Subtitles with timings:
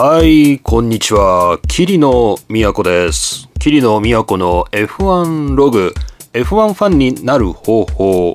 [0.00, 1.58] はい、こんにちは。
[1.66, 3.48] 桐野都です。
[3.58, 5.92] 桐野都の F1 ログ、
[6.32, 8.34] F1 ファンになる方法、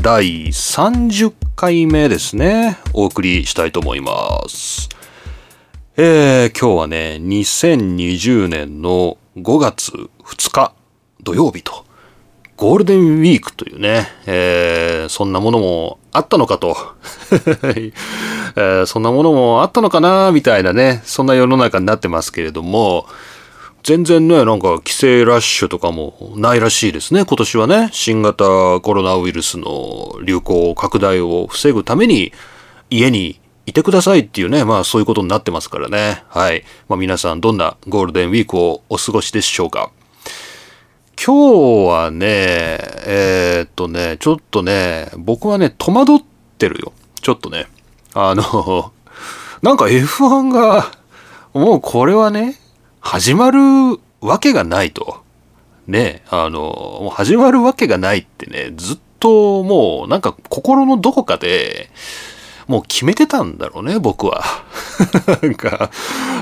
[0.00, 2.78] 第30回目ですね。
[2.94, 4.88] お送りしたいと思います。
[5.98, 9.92] えー、今日はね、2020年の5月
[10.24, 10.72] 2日
[11.22, 11.84] 土曜日と、
[12.56, 16.76] ゴールデンウィークというね、えー、そんなものもあったのかと、
[17.30, 23.06] えーそんなものもあったのかなみたいなね、そんな世の中になってますけれども、
[23.82, 27.88] 全然ね、なんか規制ラッシュとかもないらしいですね、今年はね。
[27.92, 32.32] 新型コロナウイルスの流行拡大を防ぐために、
[32.90, 36.22] 家にいてくださいっていうね、まあそういうことになってますからね。
[36.28, 36.64] はい。
[36.88, 39.90] まあ皆さんどんなゴールデンウィークをお過ごしでしょうか。
[41.16, 46.18] 今日はね、えーっとね、ちょっとね、僕はね、戸惑っ
[46.58, 46.92] てるよ。
[47.20, 47.68] ちょっとね。
[48.14, 48.92] あの、
[49.62, 50.90] なんか F1 が、
[51.54, 52.58] もうこれはね、
[53.00, 53.60] 始まる
[54.20, 55.18] わけがないと。
[55.86, 61.90] ね、あの、もう始まるわけがないってね、ずっともうなんか心のどこかで、
[62.66, 64.42] もう決めてたんだろうね、僕は。
[65.42, 65.90] なんか、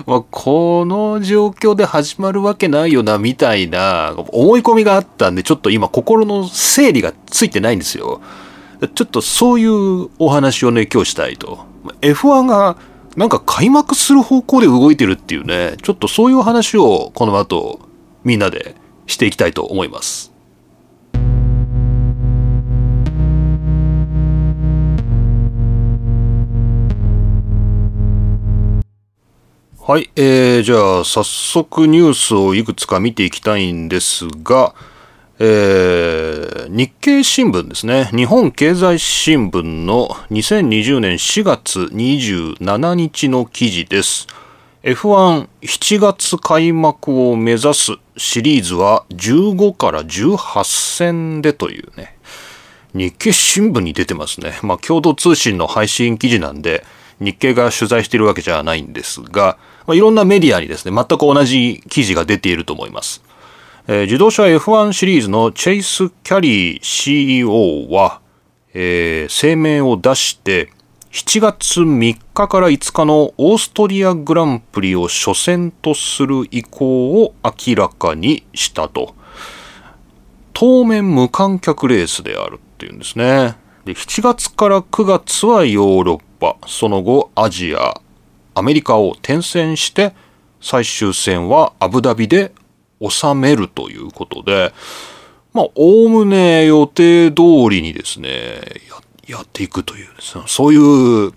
[0.06, 8.20] まあ、この状況で始まるわけないよな、みたいな思い込みがあったんで、ちょっと今心の整理がついてないんですよ。
[8.94, 11.60] ちょっとそういうお話をね、今日したいと。
[12.00, 12.76] F1 が
[13.16, 17.80] なんか開幕する方向で動いてるっていうね、ちょっとそういう話をこの後
[18.24, 18.76] みんなで
[19.06, 20.29] していきたいと思います。
[29.90, 34.72] はい、えー、じゃあ早速ニュースをいくつか見ていきたいんですが、
[35.40, 38.08] えー日経新聞ですね。
[38.14, 44.28] 日本経済新聞の2020年4月27日の記事です。
[44.84, 52.16] F17 月開幕を目指すシリーズは15から18戦でというね。
[52.94, 54.60] 日経新聞に出てますね。
[54.62, 56.84] まあ、共同通信の配信記事なんで、
[57.18, 59.58] 日経が取材しているわけじゃないんですが、
[59.90, 63.24] まあ、いろんなメディアにですね、全く同じ記事が出ていると思います。
[63.88, 68.20] えー自動車 F1 シリーズのチェイス・キャリー CEO は、
[68.72, 70.70] えー声明を出して、
[71.10, 79.16] 7月3日から5日のオーストリアグランプリを初戦とする意向を明らかにしたと。
[80.52, 83.56] 当面無観客レースであるっていうんですね。
[83.84, 88.00] で、7月から9月はヨーロッパ、その後アジア、
[88.60, 90.12] アメリカを転戦して、
[90.60, 92.52] 最終戦はアブダビで
[93.00, 94.74] 収めるということで、
[95.54, 98.60] まあ、おおむね予定通りにですね、
[99.26, 100.14] やっていくというね、
[100.46, 101.32] そういう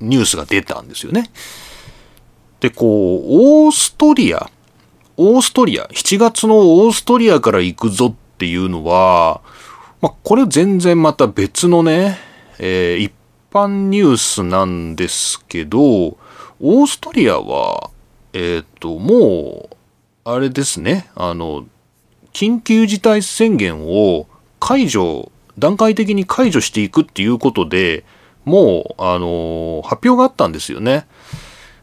[0.00, 1.30] ニュースが出たんですよね。
[2.60, 4.50] で、こう、オーストリア、
[5.18, 9.42] オーストリア、7月のオーストリアから行くぞっていうのは、
[10.00, 12.16] まあ、これ全然また別のね、
[12.58, 13.12] えー一
[13.50, 16.18] 般ニュースなんですけど、
[16.60, 17.90] オーストリアは、
[18.32, 19.76] えっ、と、もう、
[20.24, 21.66] あれですね、あの、
[22.32, 24.26] 緊急事態宣言を
[24.60, 28.04] 解除、段階的に解除していくっていうことで
[28.44, 31.06] もう、あの、発表があったんですよね。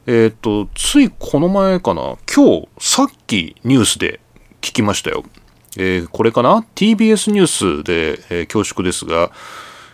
[0.08, 4.20] えっ、と、ついこの前かな、今日、さっきニュースで
[4.62, 5.24] 聞きましたよ。
[5.78, 7.48] えーこれかな ?TBS ニュー
[7.82, 9.32] スで、えー恐縮ですが、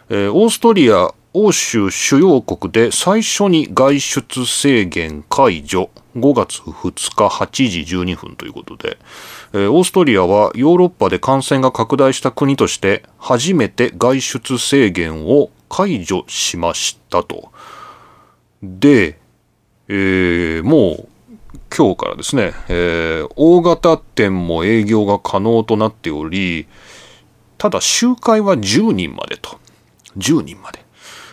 [0.09, 8.97] えーオーストリア欧州主要国で最初に外出制限解除5月2日8時12分ということで、
[9.53, 17.53] えーオーストリアはヨーロッパで感染が拡大した国として初めて外出制限を解除しましたと。
[18.62, 19.18] で、
[19.88, 21.08] えーもう
[21.74, 26.68] 今日からですね、えー大型店も営業が可能となっており、
[27.58, 29.58] ただ集会は10人までと。
[30.18, 30.91] 10人まで。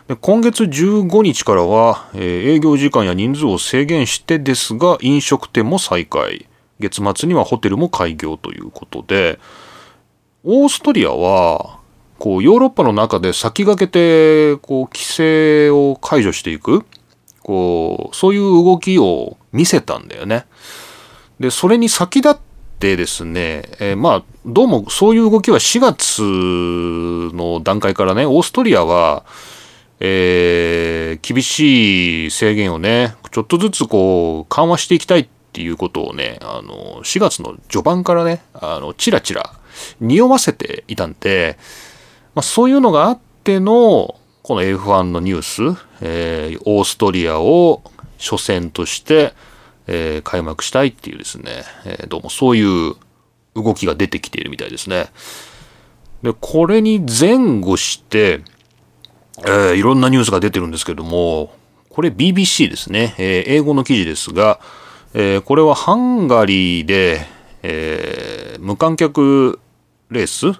[0.09, 6.47] で今月15日からは、えー営業時間や人数を制限してですが、飲食店も再開。
[6.81, 9.39] 月末にはホテルも開業ということで、
[10.45, 11.81] オーストリアは、
[12.19, 16.87] こう、ヨーロッパの中で先駆けて、こう、規制を解除していく、
[17.43, 20.47] こう、そういう動きを見せたんだよね。
[21.39, 22.37] で、それに先立っ
[22.79, 26.23] てですね、えーまあ、どうもそういう動きは4月
[27.37, 29.27] の段階からね、オーストリアは、
[30.01, 39.53] えー厳しい制限をね、ちょっとずつこう、緩和していきたいっていうことをね、あの、4月の序盤からね、あの、チラチラ
[40.01, 41.59] 匂わせていたんで、
[42.35, 47.83] まあ、そういうのがあっての、この F1 のニュース、えーオーストリアを
[48.19, 49.35] 初戦として、
[49.87, 52.95] えー、開幕したいっていうですね、え、どうもそういう
[53.55, 55.07] 動きが出てきているみたいですね。
[56.23, 58.41] で、これに前後して、
[59.45, 61.53] えー、いろんなニュースが出てるんですけども、
[61.89, 64.61] これ BBC ですね、えー、英語の記事ですが、
[65.15, 67.27] えー、これはハンガリーで、
[67.63, 69.59] えー、無観客
[70.11, 70.59] レース、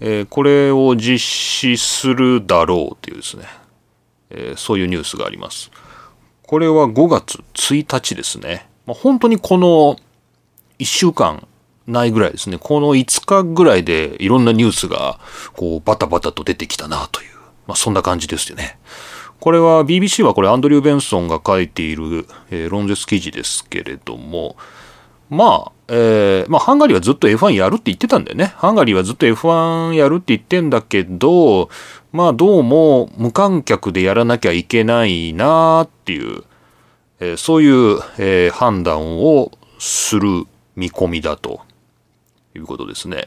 [0.00, 3.44] えー、これを実施するだろうというですね、
[4.30, 5.70] えー、そういうニュースがあります。
[6.46, 8.68] これは5月1日ですね。
[8.86, 9.96] まあ、本当にこの
[10.78, 11.46] 1週間
[11.86, 12.58] ないぐらいですね。
[12.58, 15.18] この5日ぐらいでいろんなニュースが
[15.54, 17.28] こうバタバタと出てきたなという、
[17.66, 18.78] まあ、そんな感じですよね。
[19.40, 24.56] これは BBC はこれアンドリュー・ベンソンが書いている、えー、論説記事ですけれども、
[25.28, 28.54] まあ、えー、まあ、ハンガリーはずっと F1 やるって言ってたんだよね。
[28.56, 31.68] ハンガリーはずっと F1 やるって言ってんだけど、
[32.12, 36.44] まあ、どうも無観客でやらなきゃいけないなっていう、
[37.20, 40.46] えー、そういう、えー、判断をする
[40.76, 41.60] 見込みだと
[42.54, 43.26] いうことですね。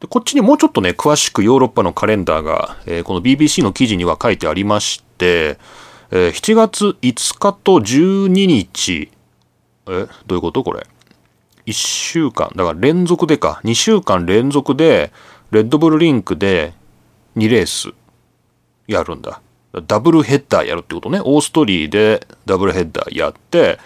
[0.00, 5.58] でこっちにもうちょっとね、詳しくヨーロッパのカレンダーが、えー、この BBC の記事には書いてありまして、
[6.10, 9.10] えー、7月5日と12日、
[9.88, 10.62] え、どういうこと？
[10.64, 10.86] これ。
[11.66, 15.12] 1週間、だから連続でか、2週間連続で、
[15.50, 16.74] レッドブルリンクで
[17.36, 17.92] 2レース
[18.86, 19.40] やるんだ。
[19.86, 21.20] ダブルヘッダーやるってことね。
[21.20, 23.78] オーストリーでダブルヘッダーやって、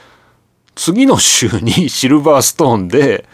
[0.75, 3.27] 次の週にシルバーストーンで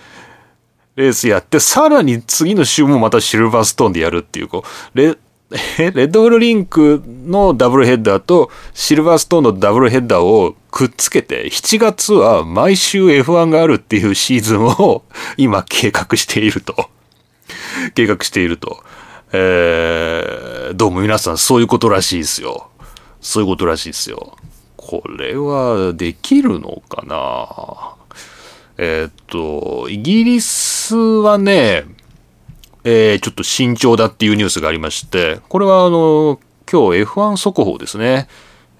[0.96, 4.64] レースやって、さらに次の週もまたシルバーストーンでやるっていう、こ
[4.94, 5.16] う、レ
[5.78, 15.04] レッドブルリンクのダブルヘッダーとシルバーストーンのダブルヘッダーをくっつけて7月は毎週 F1 があるっていうシーズンを
[15.38, 16.90] 今計画していると。
[17.94, 18.82] 計画していると。
[19.32, 22.68] えー、どうも皆さんそういうことらしいですよ。
[23.20, 24.36] そういうことらしいですよ。
[24.76, 27.95] これはできるのかな？
[28.78, 31.84] えー、っと、イギリスはね、
[32.84, 36.38] えー、ちょっと慎重だっていうニュースがありまして、これはあの、
[36.70, 38.28] 今日 F1 速報ですね。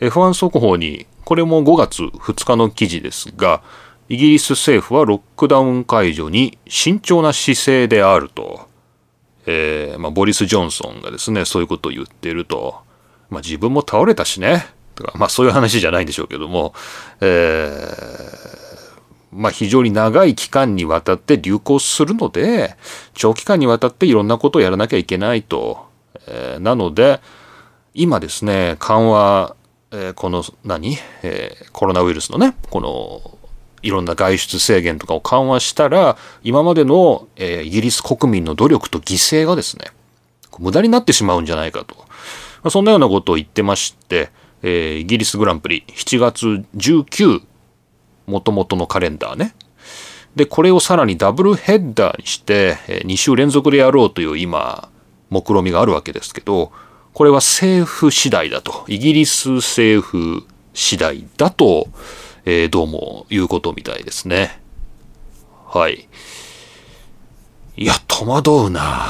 [0.01, 3.63] F1 速報に、これも5月2日の記事ですが、
[4.09, 8.69] イギリス政府はロックダウン解除に慎重な姿勢であると。
[9.47, 12.77] えー、まあ、ボリス・ジョンソンがですね、そういうことを言っていると。
[13.31, 14.67] まあ、自分も倒れたしね。
[14.95, 16.75] とか、まあ、そういう話じゃないんでしょうけども、
[17.21, 18.66] えー、
[19.37, 22.77] まあ、非常に長い期間にわたって流行するので、
[23.15, 25.87] 長期間にわたっていろんなことをやらなきゃいけないと。
[26.27, 27.21] えー、なので、
[27.95, 29.57] 今ですね、緩和、
[29.91, 33.39] えー、この何、えー、コロナウイルスのね、この、
[33.83, 39.87] いろんな外出制限とかを緩和したら、今までの、え、イギリス国民の努力と犠牲がですね、
[40.59, 41.95] 無駄になってしまうんじゃないかと。
[41.97, 42.05] ま
[42.65, 44.31] あ、そんなようなことを言ってまして、
[44.63, 47.43] え、イギリスグランプリ7月19
[48.27, 49.55] もともとのカレンダーね。
[50.35, 54.91] で、これをさらにダブルヘッダーにして、2週連続でやろうという今、
[55.31, 56.73] 目論みがあるわけですけど、
[57.15, 58.85] これは政府次第だと。
[58.89, 61.89] イギリス政府次第だと、
[62.45, 64.61] えー、どうも言うことみたいですね。
[65.67, 66.07] はい。
[67.79, 69.07] いや、戸惑うな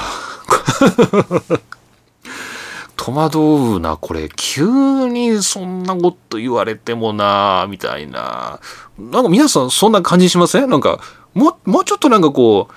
[2.97, 4.29] 戸惑うな、これ。
[4.35, 8.61] 急にそんなこと言われてもな、みたいな。
[8.99, 10.71] なんか皆さんそんな感じしません？
[10.71, 11.00] なんか、
[11.35, 12.69] もう、もうちょっとなんかこ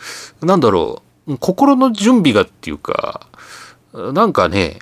[0.41, 3.27] う、なんだろう、心の準備がっていうか、
[3.93, 4.79] なんかね、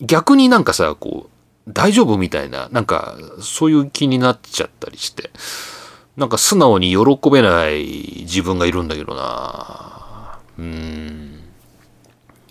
[0.00, 5.30] 逆になんかさ、こう、大丈夫みたいな、なんか、そういう気になっちゃったりして、
[6.16, 10.38] なんか素直に喜べない自分がいるんだけどな。
[10.58, 11.01] うん。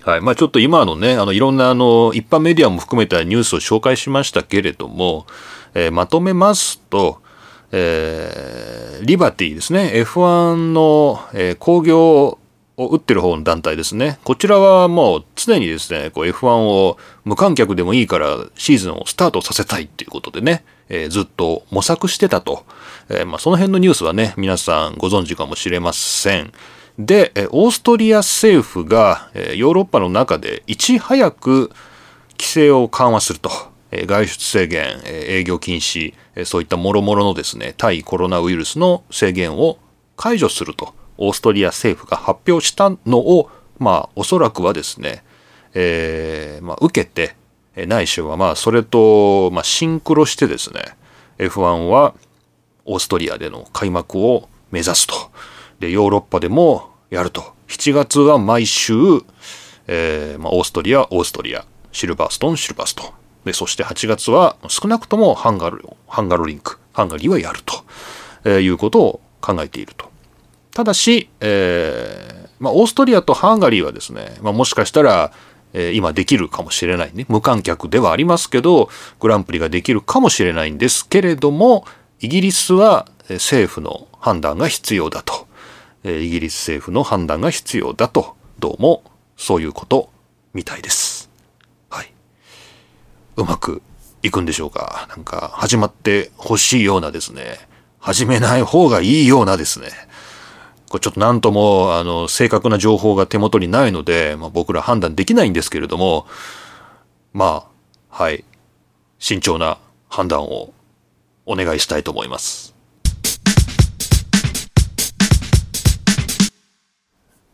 [0.04, 0.22] はい。
[0.22, 5.28] まあちょっと今のね、あの、いろんなあの、一般メディアも含めたニュースを紹介しましたけれども、
[5.74, 7.22] えー、まとめますと、
[7.72, 9.92] えー、リバティですね。
[9.96, 12.40] F1 の、えー、工業
[12.78, 14.20] を打ってる方の団体ですね。
[14.24, 22.66] こちらはもう常にですね、こう F1 を無観客でもいいからシーズンをスタートさせたいっていうことでね、えー、ずっと模索してたと。
[23.10, 26.52] えー、まあその辺のニュースはね、皆さんご存知かもしれません。
[27.00, 31.72] で、オーストリア政府がヨーロッパの中でいち早く
[32.32, 33.50] 規制を緩和すると。
[33.92, 36.14] 外出制限、営業禁止、
[36.46, 39.80] そういったもろもろのですね、対コロナウイルスの制限を
[40.16, 45.24] 解除すると、オーストリア政府が発表したのを、まあ、おそらくはですね、
[45.74, 47.36] えー、まあ、受けて、
[47.88, 50.96] ないしはまあ、それと、まあ、シンクロしてですね、
[51.38, 52.14] F1 は
[52.86, 55.16] オーストリアでの開幕を目指すと。
[55.82, 57.42] で、ヨーロッパでもやると。
[57.68, 58.94] 7月は毎週、
[59.88, 63.08] えー、まあ、オーストリア、オーストリア、シルバーストン、シルバーストン。
[63.46, 66.78] で、そして8月は少なくともハンガル、ハンガロリンク。
[66.94, 67.84] ハンガリーはやると、
[68.44, 70.10] えー、いうことを考えていると。
[70.72, 75.34] ただし、えー、まあ、オーストリアとハンガリーはですね、まあ、もしかしたら、
[75.74, 77.26] えー、今できるかもしれないね。
[77.28, 81.86] 無観客ではありますけど、グランプリができるかもしれないんですけれども、
[82.20, 85.48] イギリスは政府の判断が必要だと。
[86.04, 88.36] イギリス政府の判断が必要だと。
[88.60, 89.04] どうも、
[89.38, 90.10] そういうこと
[90.54, 91.30] みたいです。
[91.90, 92.12] はい。
[93.36, 93.82] うまく
[94.24, 95.08] いくんでしょうか。
[95.10, 97.60] なんか、始まってほしいようなですね。
[98.00, 99.90] 始めない方がいいようなですね。
[100.90, 106.26] これちょっとなんとも、あの、正確な情報が手元にないので、まあ、僕ら判断できないんですけれども、
[107.34, 107.66] ま
[108.10, 108.44] あ、はい。
[109.20, 109.78] 慎重な
[110.10, 110.74] 判断を
[111.46, 112.76] お願いしたいと思います。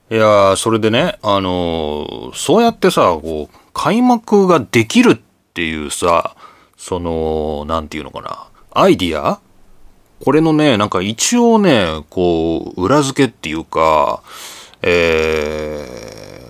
[0.10, 5.20] いやそれでね、あのそうやってさ、こう、開幕ができるっ
[5.54, 6.36] ていうさ、
[6.78, 9.42] その、なんていうのかな、アイディア？
[10.24, 14.24] これのね、なんか一応ね、こう、裏付けっていうか、
[14.82, 15.86] え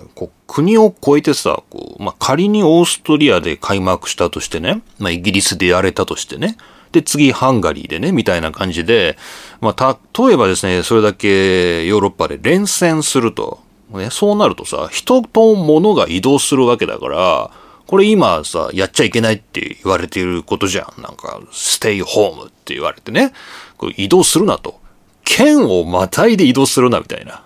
[0.04, 6.56] ー、こう国を越えてさ、こうまあ、仮にオーストリアで開幕したとしてね、まあ、イギリスでやれたとしてね、
[6.92, 9.18] で、次ハンガリーでね、みたいな感じで、
[9.60, 17.50] まあ、例えばですね、それだけヨーロッパで連戦すると、ね、そうなるとさ、人と物が移動するわけだから、
[17.86, 21.02] これ今さ、やっちゃいけないって言われていることじゃん。
[21.02, 23.32] なんか、ステイホームって言われてね。
[23.78, 24.78] これ移動するなと。
[25.24, 27.42] 県をまたいで移動するなみたいな。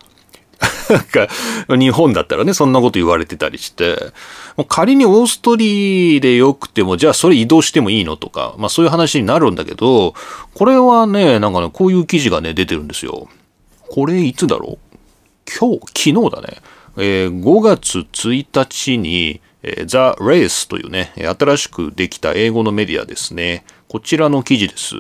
[0.88, 1.28] なんか、
[1.69, 3.97] 日本だったらね、そんなこと言われてたりして、
[4.57, 10.14] もう仮にオーストリーでよくても、じゃあそれ移動してもいいのとか、まあそういう話になるんだけど、
[10.54, 13.28] これはね、なんかね、こういう記事がね、出てるんですよ。
[13.90, 14.99] これいつだろう？
[15.59, 16.62] 今日、昨日だね。
[16.97, 23.64] えー、5月1日に、えー、The Race というね、新しくできた英語のメディアですね。
[23.88, 24.95] こちらの記事です。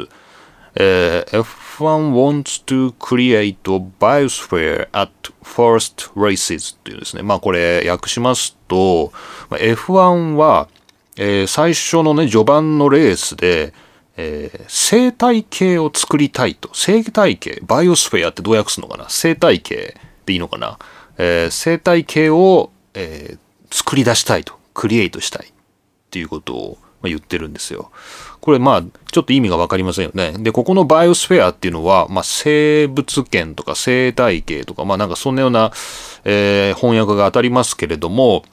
[0.74, 1.44] えー、
[1.78, 5.10] F1 wants to create a biosphere at
[5.42, 7.22] first races っていうですね。
[7.22, 9.12] まあこれ訳しますと、
[9.50, 10.68] F1 は、
[11.16, 13.72] えー、最初のね、序盤のレースで、
[14.16, 16.70] えー、生態系を作りたいと。
[16.74, 19.06] 生態系、バイオスフェアってどう訳すのかな？
[19.08, 20.78] 生態系でいいのかな、
[21.16, 25.52] えー、生態系を、えー、作り出したいと、クリエイトしたいっ
[26.10, 27.90] ていうことを言ってるんですよ。
[28.40, 28.82] これまあ、
[29.12, 30.32] ちょっと意味がわかりませんよね。
[30.38, 35.70] で、ここのバイオスフェアっていうのは、まあ、生物圏とか生態系とか、まあなんかそんなような、
[36.24, 38.44] えー、翻訳が当たりますけれども、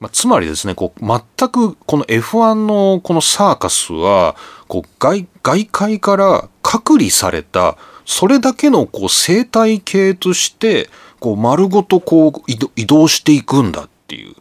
[0.00, 4.36] まあ、つまりですね、こう、全くこの F1 のこのサーカスは、
[4.68, 10.88] こう外、外界から隔離された、それだけのこう生態系として、
[11.20, 12.42] こう丸ごとこう
[12.76, 14.34] 移動していくんだっていう。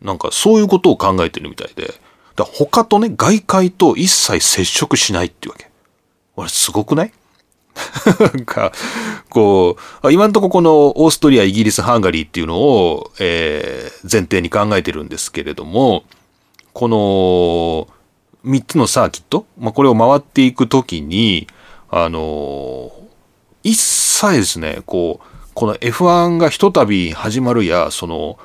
[0.00, 1.94] なんかそういうことを考えてるみたいで。
[2.36, 5.70] だ他とね、外界と一切接触しないっていうわけ。
[6.36, 7.12] 俺すごくない？
[8.20, 8.72] なんか、
[9.28, 16.04] こう、今んとここのオーストリア、イギリス、ハンガリーっていうのを、えー、前提に考えてるんですけれども、
[16.72, 17.88] この
[18.48, 21.46] 3つのサーキット、まあ、これを回っていくときに、
[21.90, 22.92] あの
[23.62, 28.38] 一切ですね、こう、この F1 がひとたび始まるや、その、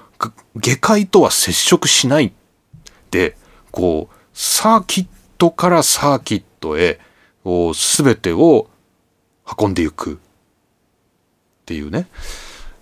[0.55, 2.31] 下界とは接触しない
[3.11, 3.35] で、
[3.71, 5.07] こう、サーキッ
[5.37, 6.99] トからサーキットへ、
[7.73, 8.67] すべてを
[9.59, 10.17] 運んでいくっ
[11.65, 12.07] ていうね。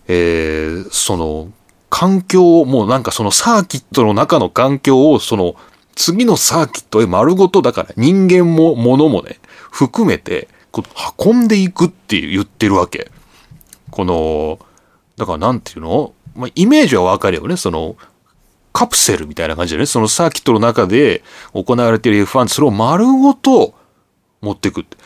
[0.07, 1.51] えー、その、
[1.89, 5.55] 環境を、もうなんかそのサーキットの中の環境を、その、
[5.95, 9.39] 次のサーキットへ丸ごとだから人間も物もね、
[9.71, 13.09] 含めて、こう運んでいくって言ってるわけ。
[13.89, 14.59] この、
[15.15, 16.13] だからなんていうの？
[16.35, 17.57] まあ、イメージはわかるよね。
[17.57, 17.95] その、
[18.77, 23.73] カプセルみたいな感じでね、そのサーキットの中で行われている F1、それを丸ごと
[24.39, 24.97] 持っていくって。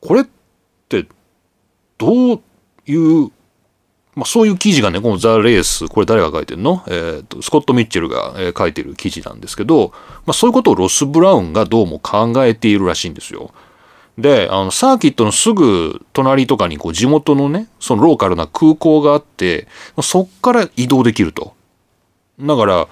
[0.00, 0.24] これっ
[0.88, 1.04] て、
[1.98, 2.40] どう
[2.86, 3.32] いう、
[4.14, 6.84] まあそういう記事がね、このザ・レース、これ誰が書いてるの？
[6.86, 9.92] えっ、ー、と、スコット・ミッチェルが、えー、書いてる記事なんですけど、
[10.24, 13.50] まあそういうことをロス・ブラウンがどうも考えているらしいんですよ。
[14.16, 19.66] で、あの、サーキットのすぐ隣とかにこう地元のね、そのローカルな空港があって、
[20.02, 21.54] そっから移動できると。
[22.38, 22.86] だから、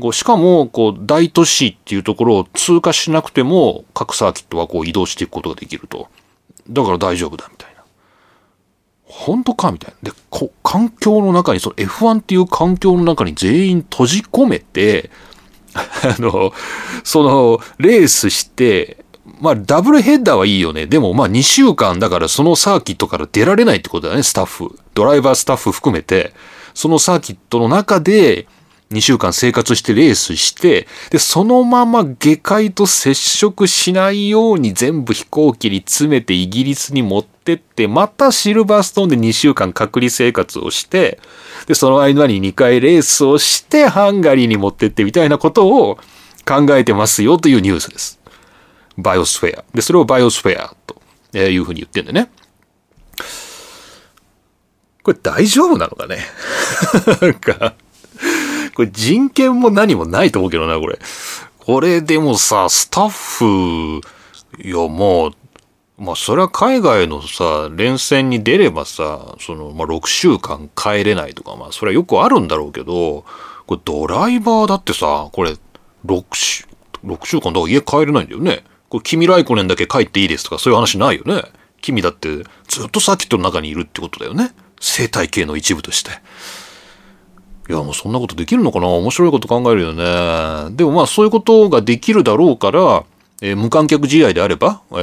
[0.00, 6.08] こうしかも、こう、大都市っていうところを通過しなくても、各サーキットはこう移動していくことができると。
[6.70, 7.82] だから大丈夫だ、みたいな。
[9.04, 10.10] 本当かみたいな。
[10.10, 15.10] で、こ環境の中に、その F1 っていう環境の中に全員閉じ込めて、
[15.74, 16.54] あの、
[17.04, 19.04] その、レースして、
[19.40, 20.86] まあ、ダブルヘッダーはいいよね。
[20.86, 24.78] でも、まあ、2週間だからそのサーキットから出られないってことだね、スタッフ。
[24.94, 26.32] ドライバースタッフ含めて、
[26.74, 28.46] そのサーキットの中で、
[28.92, 41.20] 2週間生活してレースして、で、そのまま下界と接触しないように全部飛行機に詰めてイギリスに持ってって、またシルバーストーンで2週間隔離生活をして、
[41.66, 45.98] で、その間に2回レースをしてハンガリーに持ってってみたいなことを
[46.46, 48.20] 考えてますよというニュースです。
[48.98, 49.64] バイオスフェア。
[49.74, 52.30] で、それをバイオスフェアというふうに言ってんでね。
[55.02, 56.18] これ大丈夫なのかね？
[57.20, 57.74] なんか
[58.74, 60.98] これ人権も何もないと思うけどな、これ。
[61.58, 64.00] これでもさ、スタッフ、
[64.62, 65.32] いやもう、
[65.98, 73.24] まあそれは海外のさ、連戦に出ればさ、その、まあ6週間帰れないとか、まあそれはよくあるんだろうけど、
[73.66, 75.56] これドライバーだってさ、これ
[76.04, 76.66] 6週、
[77.04, 78.64] 6週間だから家帰れないんだよね。
[78.88, 81.44] これ君ライコネンだけ帰っていいですとかそういう話ないよね。
[81.80, 84.54] 君だってずっとサーキットの中にいるってことだよね。
[84.80, 86.10] 生態系の一部として。
[87.68, 88.88] いや、もうそんなことできるのかな？
[88.88, 90.74] 面白いこと考えるよね。
[90.76, 93.04] でもまあそういうことができるだろうから、
[93.40, 94.94] えー、無観客試合であれば、え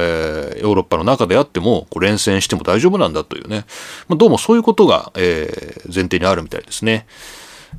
[0.58, 3.64] ー、ヨーロッパの中であっても、こう連戦しても大丈夫なんだというね。
[4.08, 7.06] まあ、どうもそういうことが、えー、前提にあるみたいですね。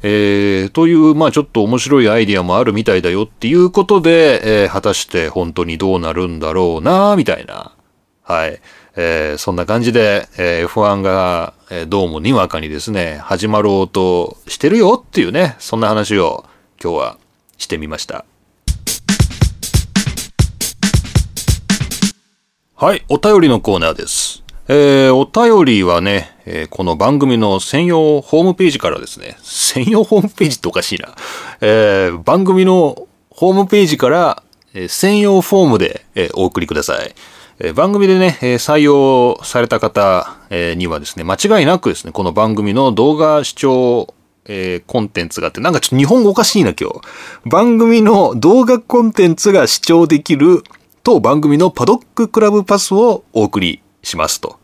[0.04, 7.74] えー、という、まあちょっと面白いアイディアもあるみたいだよっていうことで、えー、果たして本当にどうなるんだろうな、みたいな。
[8.24, 8.60] はい。
[8.96, 16.46] えー、そんな感じで、えー、F1 が、えー、どうもにわかにですね、始まろうとしてるよっていうね、そんな話を
[16.84, 17.18] 今日は
[17.58, 18.26] してみました。
[22.76, 24.44] はい、お便りのコーナーです。
[24.68, 31.16] えー、お便りはね、えー、この番組の専用ホームページからですね、専用ホームページっておかしいな。
[31.62, 34.44] えー、番組のホームページから、
[34.74, 37.16] えー、専用フォームで、えー、お送りください。
[37.64, 44.16] え番組でね、え採用された方、えにはですね、間違いなくですね、この番組の動画視聴、
[44.46, 47.02] え、コンテンツがあって、なんかちょっと日本語おかしいな、今日。
[47.48, 50.64] 番組の動画コンテンツが視聴できる
[51.04, 54.58] と番組のパドッククラブパスをお送りしますと。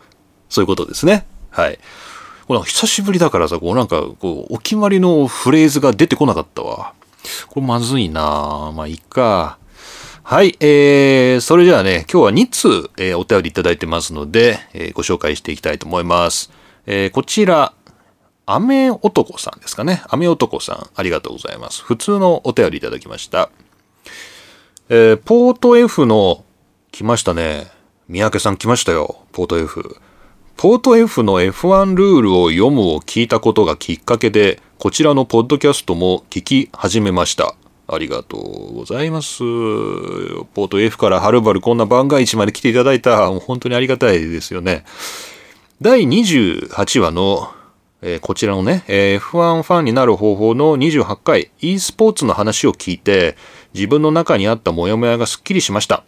[0.50, 1.28] そういうことですね。
[1.52, 1.78] はい。
[2.48, 6.93] これ久しぶりだからさ、こうなんか、こう、お決まりのフレーズが出てこなかったわ。
[7.50, 9.60] これまずいなまあ、いっか。
[10.30, 16.52] はい、えー、それじゃあね、今日は2通、えー、お便りいただいてますので、えー、ご紹介していきたいと思います。
[16.86, 17.72] えー、こちら、
[18.46, 20.04] アメ男さんですかね。
[20.10, 21.82] アメ男さん、ありがとうございます。
[21.82, 23.50] 普通のお便りいただきました。
[24.90, 26.44] えー、ポート F の、
[26.92, 27.68] 来ましたね。
[28.10, 29.20] 三宅さん来ましたよ。
[29.32, 29.96] ポート F。
[30.58, 37.56] ポート F の F1 ルールを読むを聞いたことがきっかけで、こちらのポッドキャストも聞き始めました。
[37.89, 39.39] ありがとうございます。
[39.39, 44.84] ポート F からはるばるこんな番外地まで来ていただいた、もう本当にありがたいですよね。
[45.82, 47.54] 第28話の、
[48.02, 53.38] えー、こちらのね、えー、F1 ファンになる方法の28回 e スポーツの話を聞いて、
[53.73, 56.04] 自分の中にあったモヤモヤがすっきりしました。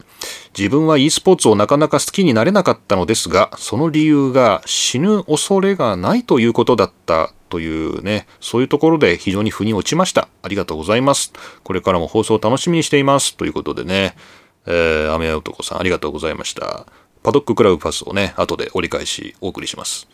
[0.58, 10.30] 自分は e スポーツをなかなか好きになれなかったのですが、その理由が死ぬ恐れがないということだったというね、そういうところで非常に腑に落ちました。
[10.44, 11.34] ありがとうございます。
[11.64, 13.36] これからも放送を楽しみにしています。
[13.36, 14.16] ということでね、
[14.66, 16.86] えー、雨男さんありがとうございました。
[17.24, 20.08] パドッククラブパスをね、後で折り返しお送りします。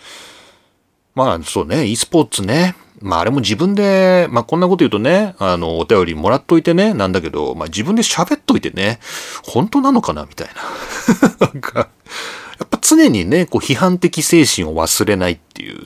[1.14, 2.76] まあ、そうね、e スポーツね。
[3.02, 9.00] まあ、あれも自分で、まあ、こんなこと言うとね、あの、お便りもらっといてね、なんだけど、まあ、自分で喋っといてね、
[9.44, 10.48] 本当なのかなみたい
[11.74, 11.88] な。
[12.60, 15.80] やっぱ常にね、こう批判的精神を忘れないっていう、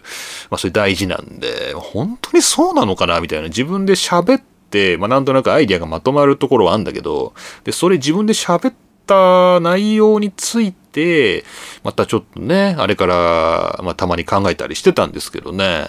[0.50, 3.48] まあそれ大事なんで、本当にそうなのかなみたいな。
[3.48, 8.74] 自分で喋って、まあなんとなくアイディアがまとまるところはあるんだけど、で、それ自分で喋っ
[9.06, 11.44] た内容について、
[11.84, 15.88] またちょっとね、あれから、まあたまに考えたりしてたんですけどね、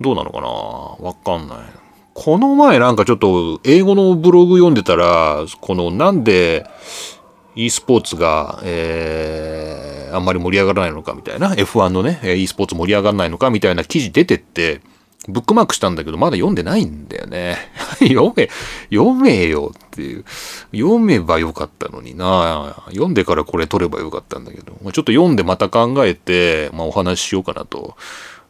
[0.00, 0.48] どうなのかな？
[0.48, 1.58] わかんない。
[2.12, 6.66] この前なんかちょっと英語のブログ読んでたら、このなんで
[7.56, 14.82] e スポーツが、えー、あんまり盛り上がらないのかみたいな、F1 のね、e スポーツ盛り上がらないのかみたいな記事出てって、
[15.28, 17.56] ブックマークしたんだけど、まだ読んでないんだよね。
[17.98, 18.48] 読め、
[18.92, 20.24] 読めよっていう。
[20.72, 27.96] 読めばよかったのにな読んでからこれ取ればよかったんだけど、ちょっと読んでまた考えて、まあ、お話ししようかなと。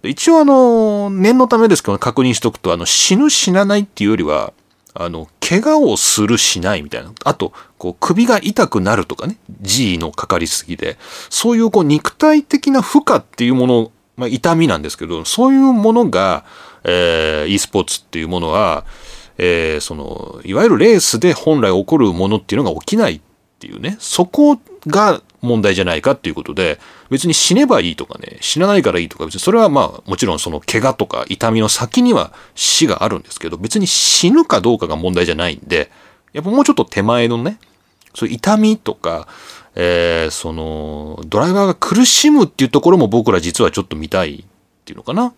[0.03, 4.53] 一応あの、念のためですけど、確認しとくと、あの、死ぬ死なないっていうよりは、
[5.02, 7.12] あの、怪我をするしないみたいな。
[7.24, 9.37] あと、こう、首が痛くなるとかね。
[9.61, 10.96] G のかかりすぎで。
[11.30, 16.44] そういうこう、肉体的な負荷っていうもの、まあ、痛みなんですけど、そういうものが、
[16.85, 18.85] えー、e スポーツっていうものは、
[19.38, 23.20] えー、その、いわゆるレースで本来起こるものっていうのが起きないっ
[23.59, 23.96] ていうね。
[24.00, 26.79] そこが問題じゃないかっていうことで、
[27.11, 35.90] 別に死ねばいいとかね、死なないからいいとか、別にそれはまあもちろんその怪我とか痛みの先には死があるんですけど、別に死ぬかどうかが問題じゃないんで、
[36.33, 37.59] やっぱもうちょっと手前のね、
[38.14, 39.29] そういう痛みとか、
[39.75, 44.44] えー、その、ドライバーが苦しむっていうところも僕ら実はちょっと見たいっ
[44.85, 45.35] ていうのかな。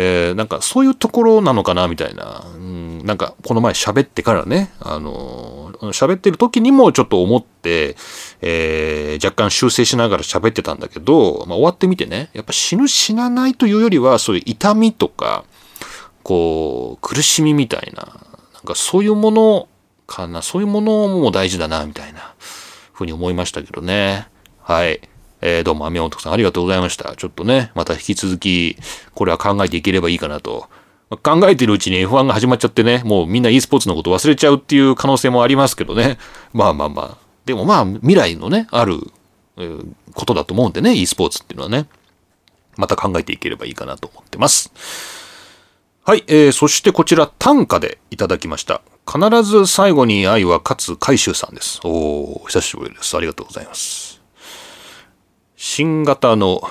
[0.00, 7.96] えー、なんかそういうところなのかなみたいな、うん、なんかこの前喋ってからね、あのー、喋ってる時にもちょっと思って、
[8.40, 15.44] えー、若干修正しながら喋ってたんだけど、まあ、終わってみてね、やっぱ死ぬ死なないというよりは、そういう痛みとか、
[16.22, 18.04] こう、苦しみみたいな、
[18.54, 19.68] なんかそういうもの
[20.06, 22.34] かな、そういうものも大事だな、みたいな、
[22.92, 24.28] ふうに思いましたけどね。
[24.62, 25.00] はい。
[25.40, 27.14] えー、どうも、アミオントさんありがとうございました。
[27.14, 28.76] ちょっとね、また引き続き、
[29.14, 30.68] これは考えていければいいかなと。
[31.22, 36.18] 考えてるうちに F1 が始まっちゃってね、もうみんな e スポーツのこと忘れちゃうっていう可能性もありますけどね。
[36.52, 37.18] まあまあまあ。
[37.46, 38.98] でもまあ、未来のね、ある、
[39.56, 41.86] えー、ことだと思うんでね、e スポーツっていうのはね。
[42.76, 44.72] また考えていければいいかなと思ってます。
[46.04, 48.82] はい、えー、そしてこちら短歌でいただきました。
[49.10, 51.80] 必ず最後に愛は勝つ海舟さんです。
[51.84, 53.16] おー、久しぶりです。
[53.16, 54.17] ありがとうございます。
[55.60, 56.62] 新型の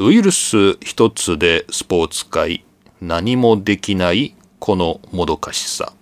[0.00, 2.64] ウイルス一つでスポーツ界
[3.00, 5.92] 何もできないこのもどかしさ。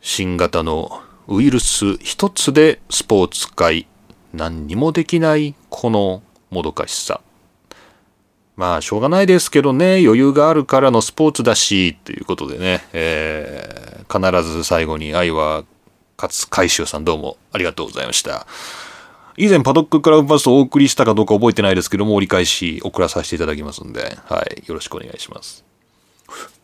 [0.00, 3.86] 新型のウイルス一つでスポーツ界
[4.32, 7.20] 何にもできないこのもどかしさ。
[8.56, 15.62] まあしょうがないですけどね余裕があるからのスポーツだしということでね、えー、必ず最後に愛は
[16.20, 18.48] 勝海舟さんどうもありがとうございました。
[19.36, 25.64] 以前パドッククラブパスをお送りしたかどうか覚えてないですけども、折り返し送らさせていただきますんで、はい、よろしくお願いします。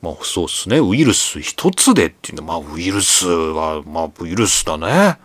[0.03, 2.47] まあそうっすね、ウイルス一つでっていうの。
[2.47, 5.19] は、まあウイルスは、まあウイルスだね。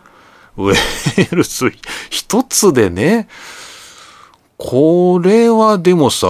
[0.56, 0.74] ウイ
[1.30, 1.70] ルス
[2.10, 3.28] 一つでね、
[4.56, 6.26] これはでもさ、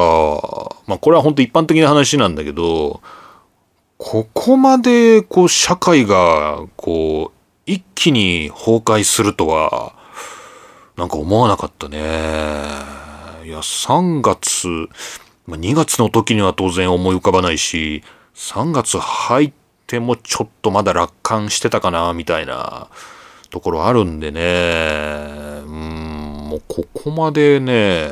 [0.87, 3.01] まあこれは本当一般的な話なんだけど、
[3.99, 9.95] ここまでこう社会がこう一気に崩壊するとは、
[10.97, 11.99] なんか思わなかったね。
[13.45, 14.69] いや、3月、
[15.47, 18.03] まあ、2月の時には当然思い浮かばないし、
[18.35, 19.53] 3月入っ
[19.87, 22.89] てもちょっとまだ楽観してたかな、みたいな
[23.51, 25.63] ところあるんでね。
[25.65, 28.11] うん、もうここまでね、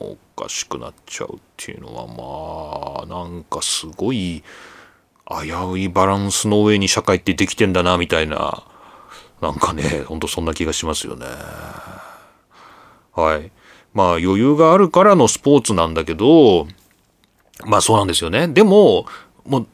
[0.00, 4.42] おかしくなっちゃうっていうのはまあ、なんかすごい
[5.28, 8.64] 危ういバランスの上に社会ってできてんだな、みたいな
[9.42, 11.26] なんかね、ほんとそんな気がしますよね。
[13.12, 13.50] はい。
[13.92, 16.68] まあ余裕があるからのスポーツなんだけど、
[17.66, 18.46] まあそうなんですよね。
[18.46, 19.04] でも、
[19.44, 19.66] もう、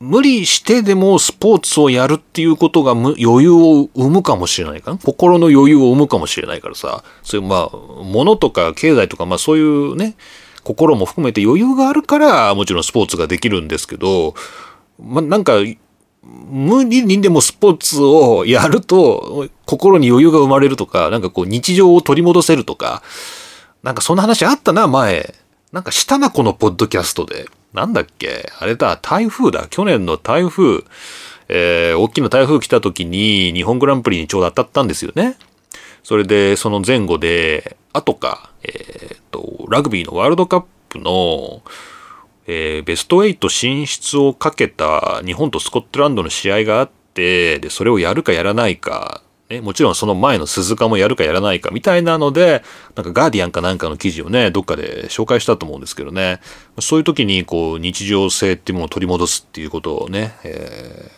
[0.00, 4.98] 無理してでもスポーツをやるっていうことが余裕を生むかもしれないかな。
[4.98, 7.02] 心の余裕を生むかもしれないからさ。
[7.22, 10.14] そういうまあ、物とか経済とかまあそういうね、
[10.62, 14.34] 心も含めて余裕があるからもちろんスポーツができるんですけど、
[15.02, 15.54] まあなんか
[16.22, 23.02] 無理にでもスポーツをやると、心に余裕が生まれるとか、なんかこう日常を取り戻せるとか、
[23.82, 25.34] なんかそんな話あったな、前。
[25.72, 27.48] なんかしたな、このポッドキャストで。
[27.72, 28.50] なんだっけ？
[28.58, 29.68] あれだ、台風だ。
[29.70, 30.84] 去年の台風。
[31.48, 35.36] えー、大きな台風来た時に日本グランプリにちょうど当たったんですよね。
[36.02, 41.62] それで、その前後で、後か、えっ、と、ラグビーのワールドカップの、
[42.52, 52.64] えー、ベスト8進出をかけた日本とスコットランドの試合があって、で、それをやるかやらないか、ね、もちろんその前の鈴鹿もやるかやらないかみたいなので、
[52.96, 56.40] なんかガーディアンかなんかの記事をね、どっかで紹介したと思うんですけどね、
[56.80, 61.10] そういう時にこう日常性っていうものを取り戻すっていうことをね、え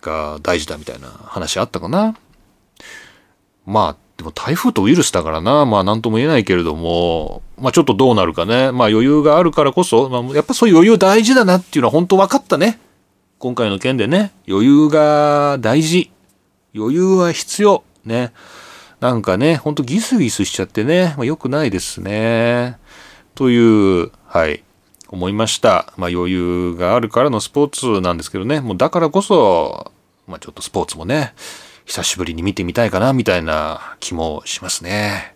[0.00, 2.16] ー、が大事だみたいな話あったかな。
[3.64, 8.72] まあ、でも台風とウイルスだからな、まあ何とも言えないけれども、まあちょっとどうなるかね。
[8.72, 12.80] まあ余裕があるからこそ、まあ、やっぱそういう余裕大事だなっていうのは本当分かったね。
[13.38, 14.32] 今回の件でね。
[14.48, 16.10] 余裕が大事。
[16.74, 17.84] 余裕は必要。
[18.06, 18.32] ね。
[19.00, 22.78] なんかね、ほんとギスギスしちゃってね、まあ、良くないですね。
[23.34, 24.64] という、はい、
[25.08, 25.92] 思いました。
[25.98, 28.60] まあ余裕があるからのスポーツなんですけどね。
[28.60, 29.92] もうだからこそ、
[30.26, 31.34] まあちょっとスポーツもね、
[31.86, 35.34] 久しぶりに見てみたいかな、みたいな気もしますね。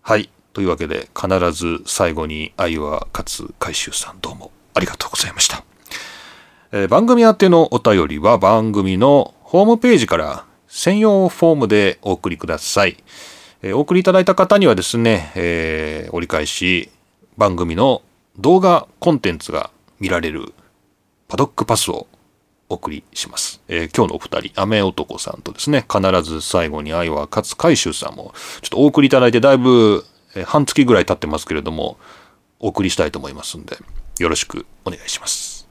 [0.00, 0.30] はい。
[0.54, 5.62] というわけで、必ず最後に愛は勝つ回収さんどうもありがとうございました。
[6.72, 12.96] えー、番組宛てのお便りは番組のホームページから専用フォームでお送りください。
[13.62, 16.90] えー、お送りいただいた方にはですね、えー、折り返し
[17.36, 18.02] 番組の
[18.38, 20.54] 動画コンテンツが見られる
[21.28, 22.06] パドックパスを
[22.74, 23.60] お送りします。
[23.68, 31.98] えー今日のお二人、雨男さんとですね、必ず最後に愛は勝つ海舟さんも、ちょっとお送りいただいてだいぶ、えー半月ぐらい経ってますけれども、
[32.58, 33.78] お送りしたいと思いますんで、
[34.18, 35.68] よろしくお願いします。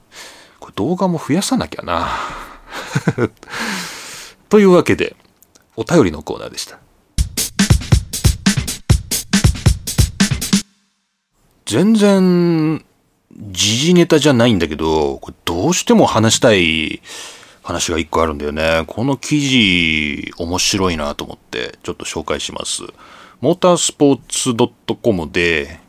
[0.60, 2.08] これ動画も増やさなきゃな。
[4.48, 5.14] というわけで、
[5.76, 6.78] お便りのコーナーでした。
[11.66, 12.82] 全然、
[13.36, 17.00] 時事ネタじゃないんだけど、これどうしても話したい
[17.62, 18.84] 話が一個あるんだよね。
[18.86, 22.82] この記事、面白いなと思って、ちょっと紹介します。
[23.40, 24.54] モータースポーツ
[25.02, 25.80] .com で、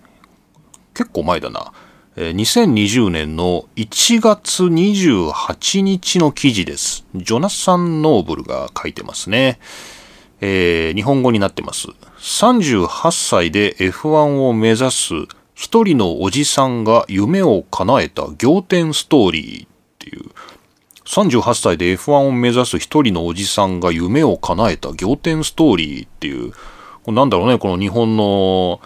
[0.93, 1.71] 結構前だな。
[2.15, 7.05] 2020年の1月28日の記事です。
[7.13, 9.59] ジョナサン・ノーブルが書いてますね。
[10.39, 11.89] えー日本語になってます。
[12.19, 15.13] 38歳で F1 を目指す
[15.55, 20.29] 一人のおじさんが夢を叶えた仰天ストーリーっていう。
[21.05, 26.51] 38歳で F1 を目指す一人のおじさんが夢を叶えた仰天ストーリーっていう。
[27.07, 28.81] なんだろうね、この日本の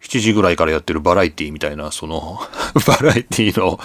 [0.00, 2.40] 7時ぐらいからやってるバラエティみたいな、その、
[2.86, 3.78] バラエティの、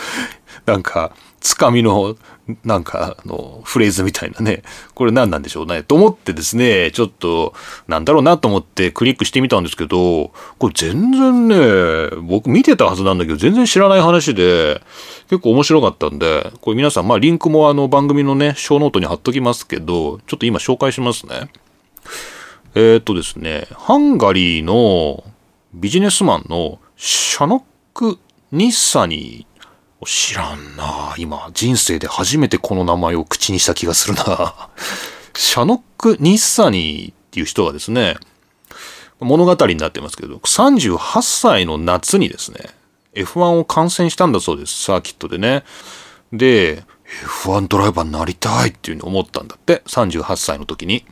[0.66, 1.12] なんか、
[1.48, 2.18] つかみの、
[2.66, 4.64] なんか、あの、フレーズみたいなね。
[4.96, 5.82] これ何なんでしょうね。
[5.82, 7.54] と思ってですね、ちょっと、
[7.88, 14.82] なんだろうなと思ってクリックしてみたんですけど、これ全然ね、僕見てたはずなんだけど、全然知らない話で、
[15.30, 21.50] 結構面白かったんで、これ皆さん、まあリンクもあの番組のね、ショーノートに貼っときますけど、ちょっと今紹介しますね。
[22.76, 25.24] えーっとですね、ハンガリーの
[25.74, 28.20] ビジネスマンのシャノック・
[28.52, 29.47] ニッサニー
[30.06, 34.70] 知らんな今、人生で初めてこの名前を口にした気がするな
[35.36, 38.18] シャノック・ニッサニーっていう人がですね、
[39.20, 42.70] 物語になってますけど、38歳の夏にですね、
[43.16, 45.64] F1 を観戦したんだそうです、サーキットでね。
[46.32, 46.84] で、
[47.44, 51.06] F1 ドライバーになりたいっていうふうに思ったんだって、38歳の時に。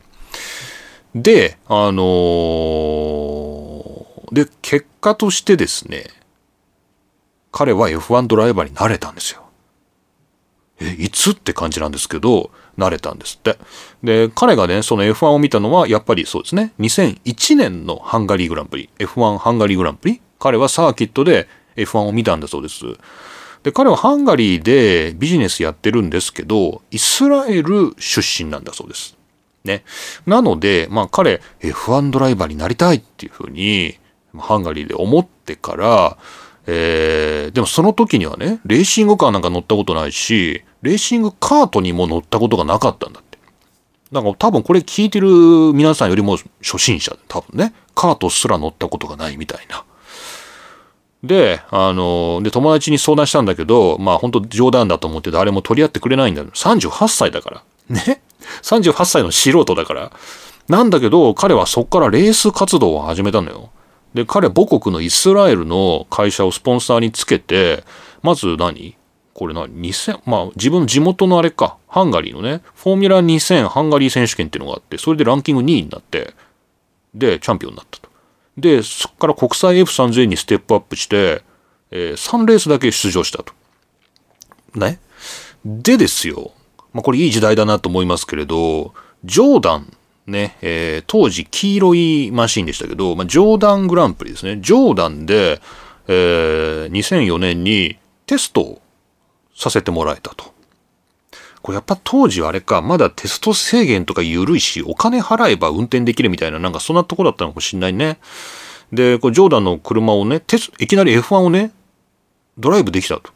[1.14, 6.04] で、あのーで、結果としてですね、
[7.56, 9.42] 彼は F1 ドライバーになれたんですよ。
[10.78, 13.56] え、いつって感じなんですけど、なれたんですって。
[14.02, 22.84] で、彼がね、その F1 を見たのは、やっぱりそうですね、2001年のハンガリーグランプリ、F1 ハンガリーグランプリ、彼はサーキットで F1 を見たんだそうです。
[23.62, 29.16] で、彼はハンガリーでビジネスやってるんですけど、イスラエル出身なんだそうです。
[29.64, 29.82] ね。
[30.26, 33.98] なので、まあ彼、F1 ドライバーになりたいっていうふうに、
[34.38, 36.18] ハンガリーで思ってから、
[36.66, 43.38] えー、でもその時にはね、レーシングカーなんか乗ったことないし、レーシングカートにも乗ったことがなかったんだって。
[44.12, 45.28] だから多分これ聞いてる
[45.74, 49.84] 皆さんよりも初心者、多分ね、カートすら乗ったことがないみたいな。
[51.22, 56.48] で、あの、で、友達に相談したんだけど、まあ本当冗談だと思って誰も取り合ってくれないんだよ。
[56.48, 57.62] 38歳だから。
[57.88, 58.22] ね
[58.62, 60.12] ?38 歳の素人だから。
[60.68, 63.70] なんだけど、彼はそこからレース活動を始めたのよ。
[64.16, 67.84] で、彼母国のイスラエルの会社をスポンサーにつけて、
[68.22, 68.96] まず何？
[69.34, 76.32] これ何 ?2000、まあ自分の地元のあれか、ハンガリーのね、フォーミュラ2000ハンガリー選手権っていうのがあって、それでランキング2位になって、
[77.14, 78.08] で、チャンピオンになったと。
[78.56, 81.42] で、そこから国際 F3000 にステップアップして、
[81.90, 83.52] えー3レースだけ出場したと。
[84.74, 84.98] ね？
[85.66, 86.52] でですよ。
[86.94, 89.92] まあこれいい時代だなと思いますけれど、ジョーダン、
[90.26, 94.58] ね、えー当時黄色いマシンでしたけど、まあ、ジョーダングランプリですね。
[94.60, 95.60] ジョーダンで、
[96.08, 98.82] えー2004年にテストを
[99.54, 100.54] させてもらえたと。
[101.62, 108.18] これやっぱ当時はあれか、まだテスト制限とか緩いし、お金払えば運転できるみたいな、なんかそんなとこだったのかもしんないね。
[108.92, 111.72] で、これジョーダンの車をね、テスいきなり F1 をね、
[112.56, 113.32] ドライブできたと。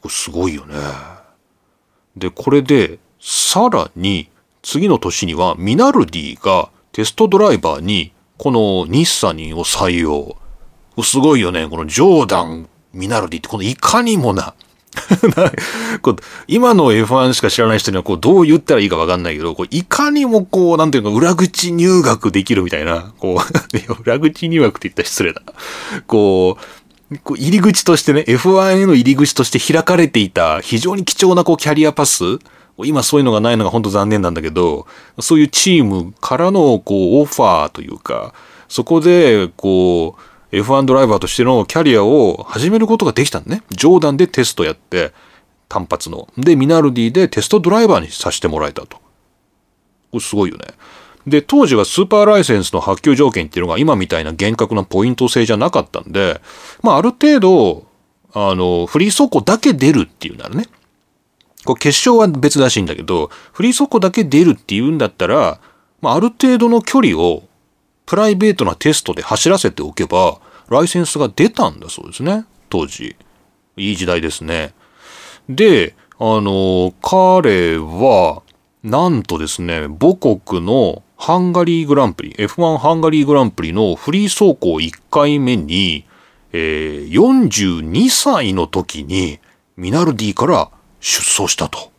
[0.00, 0.74] これすごいよね。
[2.16, 4.28] で、これで、さらに、
[4.66, 10.36] 次の年にはミナルディがテストドライバーに、この日産を採用。
[11.04, 11.68] すごいよね。
[11.68, 14.54] このジョーダン、ミナルディって、このいかにもな、
[16.48, 25.42] 今の F1 しか知らない人にはこうどう言ったらいいかわかんないけど、こういかにもこう、なんていうか、裏口入学できるみたいな、こう、裏口入学って言ったら失礼だ。
[26.08, 26.58] こ
[27.12, 32.40] う、こう入り口としてね、F1 への入り口として開かれていた非常に貴重なこうキャリアパス、
[32.84, 34.86] 今そういうのがないのが本当残念なんだけど、
[35.18, 38.34] そういうチームからのこうオファーというか、
[38.68, 40.16] そこでこ
[40.52, 43.62] う、F1 ドライバーとしてのキャリアを始めることができたんね。
[43.70, 45.12] ジョーダンでテストやって、
[45.68, 46.28] 単発の。
[46.38, 48.96] で、ミナルディでテストドライバーにさせてもらえたと。
[48.96, 49.02] こ
[50.14, 50.66] れすごいよね。
[51.26, 56.40] で、当時はスーパーライセンスの発給条件っていうのが今みたいな厳格なポイント制じゃなかったんで、
[56.82, 57.86] まあある程度、
[58.32, 60.66] あの、フリー走行だけ出るっていうならね、
[61.66, 65.60] こう決勝は別らしいんだけど、フリー速攻だけ出るって言うんだったら、
[66.00, 67.44] まあ、ある程度の距離を
[68.06, 72.46] プライベートなテストで走らせておけば、ライセンスが出たんだそうですね。
[72.70, 73.16] 当時。
[73.76, 74.72] いい時代ですね。
[75.48, 78.42] で、あの、彼は、
[78.82, 86.04] なんとですね、母国のハンガリーグランプリ、F1 ハンガリーグランプリのフリー走行1回目に、
[86.52, 89.40] えー、42歳の時に
[89.76, 90.70] ミナルディから
[91.00, 91.92] 出走したと。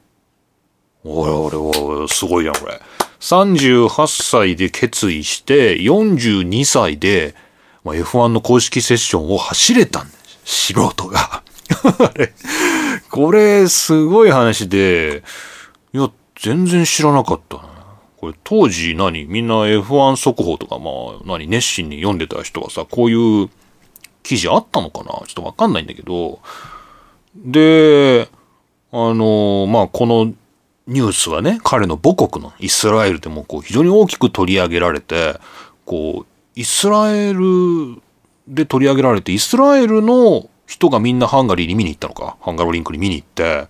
[1.03, 2.81] おいおいおい、すごいじゃん、これ。
[3.19, 7.35] 38歳で決意して、42歳で、
[7.83, 10.13] まあ、F1 の公式セッションを走れたんで
[10.45, 10.73] す。
[10.73, 11.43] 素人が。
[13.09, 15.23] これ、すごい話で、
[15.93, 17.63] いや、全然知らなかったな。
[18.17, 19.25] これ当時何？
[19.25, 21.47] みんな F1 速報とかまあ何？
[21.47, 23.49] 熱心に読んでた人はさ、こういう
[24.23, 25.21] 記事あったのかな？
[25.27, 26.39] ちょっとわかんないんだけど、
[27.35, 28.27] で、
[28.91, 30.33] あの、まあこの
[30.87, 35.39] ニュースはね、彼の母国のイスラエルでもこう非常に大きく取り上げられて、
[35.85, 38.01] こう、イスラエル
[38.47, 42.37] で取り上げられて、イスラエルの人がみんなハンガリーに見に行ったのか？
[42.41, 43.67] ハンガロリンクに見に行って、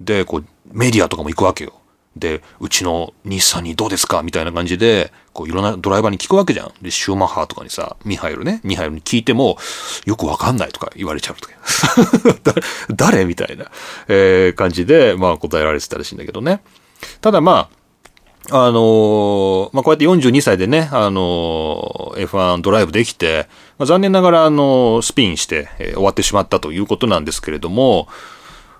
[0.00, 1.72] で、こう、メディアとかも行くわけよ。
[2.16, 4.22] で、うちの日産にどうですか？
[4.22, 6.72] みたいな感じで、こういろんなドライバーに聞くわけじゃん。
[6.80, 9.56] で、シューマッハとかにさ、ミハイルね、ミハイルに聞いても、
[10.04, 11.54] よくわかんないとか言われちゃうとか。
[12.94, 13.24] 誰？
[13.24, 13.66] みたいな、
[14.08, 16.60] えー、感じで、まあ答えられてたらしいんだけどね。
[17.20, 17.78] ただまあ、
[18.50, 23.46] あのー、まあ、こうやって42歳でね、あのー、F1 ドライブできて、
[23.78, 28.08] まあ、残念ながら、あのー、スピンして、え終わってしまったということなんですけれども、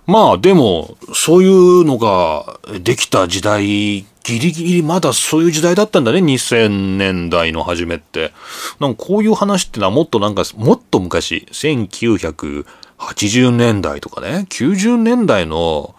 [0.07, 8.33] まあでも、そういうのができた時代、ギリギリまだそういう時代だったんだね、2000年代の初めって。
[8.81, 12.65] なんかこういう話ってのはもっとなんか、もっと昔、1900
[12.99, 15.95] 80年代とかね、90年代の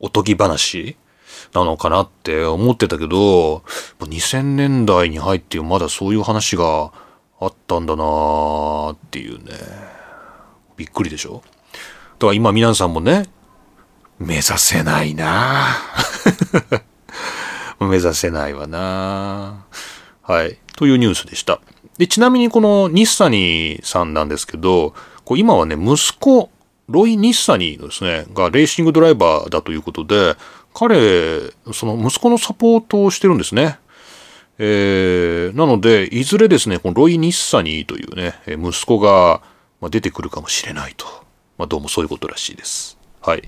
[0.00, 0.96] おとぎ話
[1.52, 3.58] なのかなって思ってたけど、
[4.00, 6.92] 2000年代に入ってまだそういう話が
[7.40, 9.52] あったんだなーっていうね。
[10.76, 11.42] びっくりでしょ？
[12.18, 13.26] だから今皆さんもね、
[14.18, 15.66] 目指せないな
[17.80, 19.64] 目指せないわな
[20.22, 20.58] はい。
[20.76, 21.60] というニュースでした。
[21.98, 26.50] で、ちなみにこの日サニーさんなんですけど、こう今はね、息子、
[26.88, 30.36] ロイ・ニッサニーですね、がレーシングドライバーだということで、
[30.74, 31.40] 彼、
[31.72, 33.78] その息子のサポートをしてるんですね。
[34.58, 39.40] えー、なので、いずれですね、このロイ・ニッサニーというね、息子が
[39.82, 41.06] 出てくるかもしれないと。
[41.58, 42.98] まあ、どうもそういうことらしいです。
[43.20, 43.42] はい。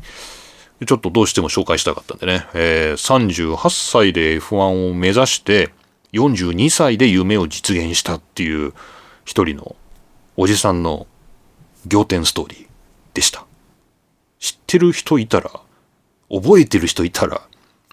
[0.85, 5.71] ちょっとどうしても紹介したかったんでね、えー、38歳で F1 を目指して
[6.13, 8.75] 42歳で夢を実現したっていう
[9.25, 9.75] 一人の
[10.37, 11.07] おじさんの
[11.89, 12.67] 仰天ストーリー
[13.15, 13.47] でした。
[14.39, 15.51] 知ってる人いたら、
[16.31, 17.43] 覚えてる人いたら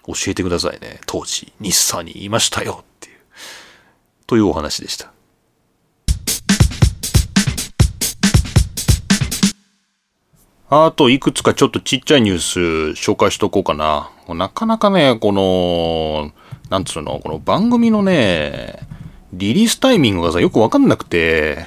[0.06, 1.00] 教えてくださいね。
[1.06, 3.16] 当時、日産にいましたよっていう、
[4.26, 5.12] というお話でした。
[10.70, 12.60] あと、いくつかちょっとちっちゃいニュース
[13.00, 14.10] 紹介しとこうかな。
[14.28, 16.32] なかなかね、この、
[16.68, 18.80] なんつうの、この番組のね、
[19.38, 21.66] リリースタイミングがさ、よくわかんなくて、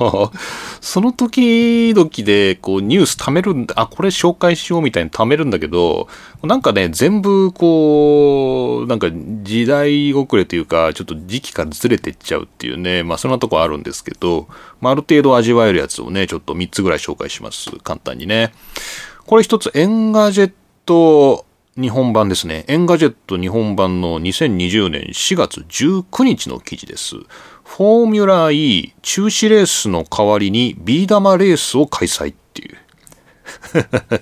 [0.80, 6.08] その時々で、こう、ニュース貯めるんだ、あ、これ紹介しようみたいに貯めるんだけど、
[6.42, 9.08] なんかね、全部、こう、なんか
[9.42, 14.48] 時代遅れというか、ちょっと時期からずれてっちゃうっていうね、まあそんなとこあるんですけど、
[14.80, 17.70] まあある程度味わえるやつをね、ちょっと3つぐらい紹介します。
[17.82, 18.52] 簡単にね。
[19.26, 20.52] これ一つ、エンガジェッ
[20.86, 21.44] ト
[21.80, 22.64] 日本版ですね。
[22.68, 27.16] エンガジェット日本版の2020年4月19日の記事です。
[27.16, 32.78] フォーミュラー E 中止レースの代わりにビー玉レースを開催っていう。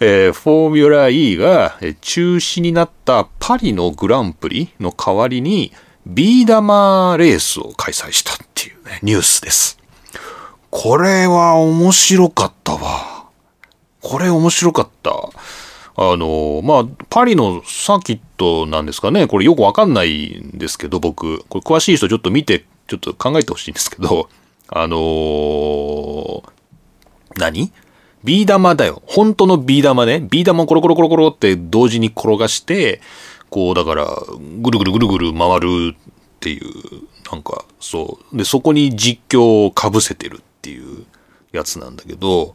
[0.00, 5.72] えー、フォーミュラー E が中止になったパリのグランプリの代わりに
[6.06, 9.78] ビー玉レースを開催したっていうね、ニュースです。
[10.70, 13.26] これは面白かったわ。
[14.00, 15.12] これ面白かった。
[15.94, 19.26] あの、まあ、パリのサーキットなんですかね。
[19.26, 21.44] これよくわかんないんですけど、僕。
[21.48, 24.28] これ詳しい人ちょっと見て、ちょっと考えてほしいんですけど、
[24.68, 26.42] あのー、
[27.36, 27.72] 何？
[28.24, 29.02] ビー玉だよ。
[29.06, 30.20] 本当のビー玉ね。
[30.20, 33.00] ビー玉をコロコロコロコロって同時に転がして、
[33.50, 34.06] こう、だから、
[34.60, 36.62] ぐるぐるぐるぐる回るっていう、
[37.30, 38.36] なんか、そう。
[38.36, 41.04] で、そこに実況をかぶせてるっていう
[41.50, 42.54] やつなんだけど、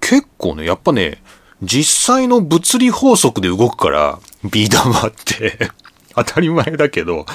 [0.00, 1.22] 結構ね、やっぱね、
[1.62, 4.18] 実際の物理法則で動くから、
[4.50, 5.70] ビー玉って
[6.16, 7.26] 当たり前だけど、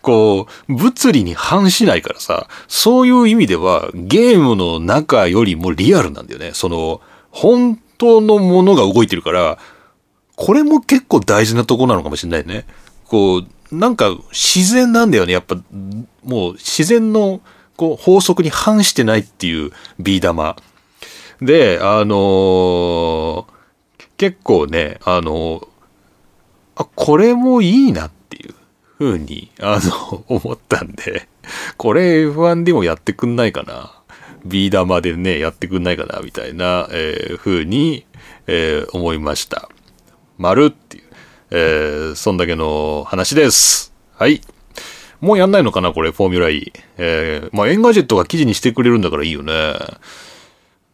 [0.00, 6.50] こう、物理に反しないからさ、そういう意味ではゲームの中よりもリアルなんだよね。
[6.54, 9.58] その、本当のものが動いてるから、
[10.36, 12.66] これも結構大事なとこなのかもしれないね。
[13.04, 15.32] こう、なんか自然なんだよね。
[15.32, 15.56] やっぱ、
[16.24, 17.40] もう自然の
[17.76, 20.56] こう法則に反してないっていうビー玉。
[21.40, 23.44] で、あのー、
[24.22, 25.66] 結構ね、あの、
[26.76, 28.54] あ、これもいいなっていう
[28.96, 31.26] 風に、あの、 思ったんで、
[31.76, 34.00] これ F1 でもやってくんないかな。
[34.44, 38.06] ビー玉でね、やってくんないかな、みたいな、えー、風に、
[38.46, 39.68] えー、思いました。
[40.38, 41.04] 丸っていう、
[41.50, 43.92] えー、そんだけの話です。
[44.14, 44.40] はい。
[45.20, 46.72] もうやんないのかなこれ、フォーミュラ E。
[46.96, 49.74] えー、まあ、エンガジェットが記事にしてくれるんだからいいよね。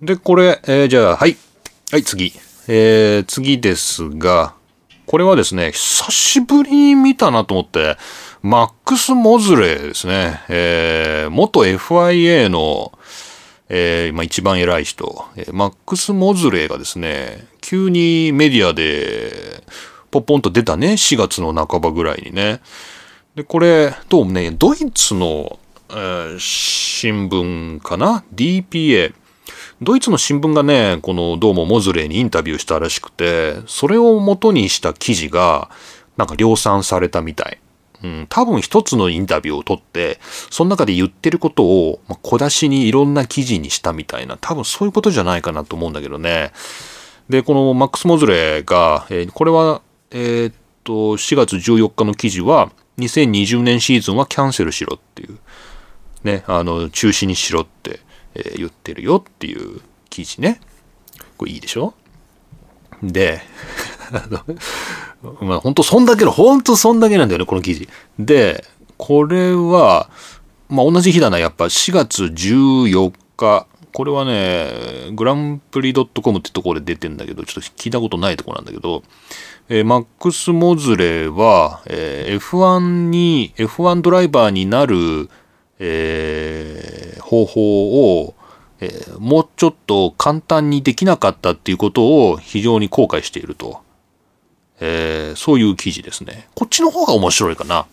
[0.00, 1.36] で、これ、えー、じゃあ、はい。
[1.90, 2.32] はい、次。
[2.70, 4.54] えー、次ですが、
[5.06, 7.96] これはですね、久しぶりに見たなと思って、
[8.42, 10.42] マックス・モズレーですね。
[10.50, 12.92] えー、元 FIA の、
[13.70, 19.62] えー、まあ、一番偉い人、マックス・モズレーがですね、急にメディアで、
[20.10, 22.60] ポポンと出たね、4月の半ばぐらいにね。
[23.34, 25.58] で、これ、どうもね、ドイツの、
[25.88, 29.14] えー、新聞かな ?DPA。
[29.80, 35.70] ドイツの新聞がね、このどうもモズレーにインタビューしたらしくて、それを元にした記事が、
[36.16, 37.60] なんか量産されたみたい。
[38.02, 40.18] うん、多分一つのインタビューを取って、
[40.50, 46.50] その中で言ってることを、小出しにいろんな記事にしたみたいな、多分そういうことじゃないかなと思うんだけどね。
[47.28, 55.38] で、このマックス・モズレーが、えー、これは、えー、っと、4月14日の記事は、2020年シーズンはキャンセルしろっていう、
[56.24, 58.00] ね、あの、中止にしろって、
[58.38, 59.80] え、言ってるよっていう
[60.10, 60.60] 記事ね。
[61.36, 61.94] これいいでしょ？
[63.02, 63.40] で、
[64.12, 67.88] あの、まあ本当そんだけの、本当そんだけなんだよね、この記事。
[68.18, 68.64] で、
[68.96, 70.08] これは、
[70.68, 73.66] まあ同じ日だな、やっぱ4月14日。
[73.92, 79.02] これはね、グランプリ .com ってところで出てんだけど、ちょっと聞いたことないとこなんだけど、
[79.68, 85.30] えー、マックス・モズレーは、えー、F1 に、F1 ドライバーになる、
[85.78, 88.34] えー、方法を、
[88.80, 93.80] えー、もうちょっと簡単にできなかったっていうことを非常に後悔していると。
[94.80, 96.48] えー、そういう記事ですね。
[96.54, 97.86] こっちの方が面白いかな。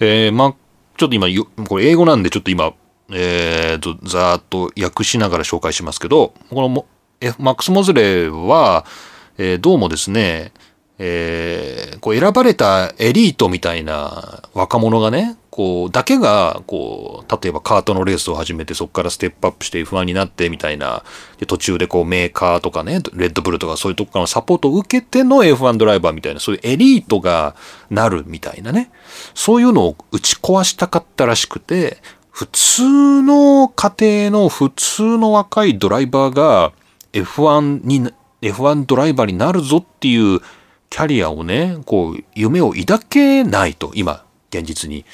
[0.00, 0.54] えー、ま、
[0.96, 1.26] ちょっと今、
[1.66, 2.72] これ英語なんでちょっと今、
[3.10, 6.86] えーと、ざーっと訳しながら紹介しますけど、このも、
[7.20, 8.86] えマックス・モズレーは、
[9.38, 10.52] えー、どうもですね、
[10.98, 21.02] えー、こう選ばれたエリートみたいな若者がね、こう、だけが、こう、例えばカートのレースを始めて、そこからステップアップして不安になってみたいな、
[21.38, 27.56] で、途中でこう、メーカーとかね、レッドブルとかそういうとこからのサポートを受けての F1 ドライバーみたいな、そういうエリートが
[27.90, 28.92] なるみたいなね、
[29.34, 31.98] そういうのを打ち壊したかったらしくて、
[32.30, 36.70] 普通の家庭の普通の若いドライバーが
[37.12, 40.40] F1 に、F1 ドライバーになるぞっていう
[40.90, 45.04] キャリアをね、こう、夢を抱けないと、今、現実に。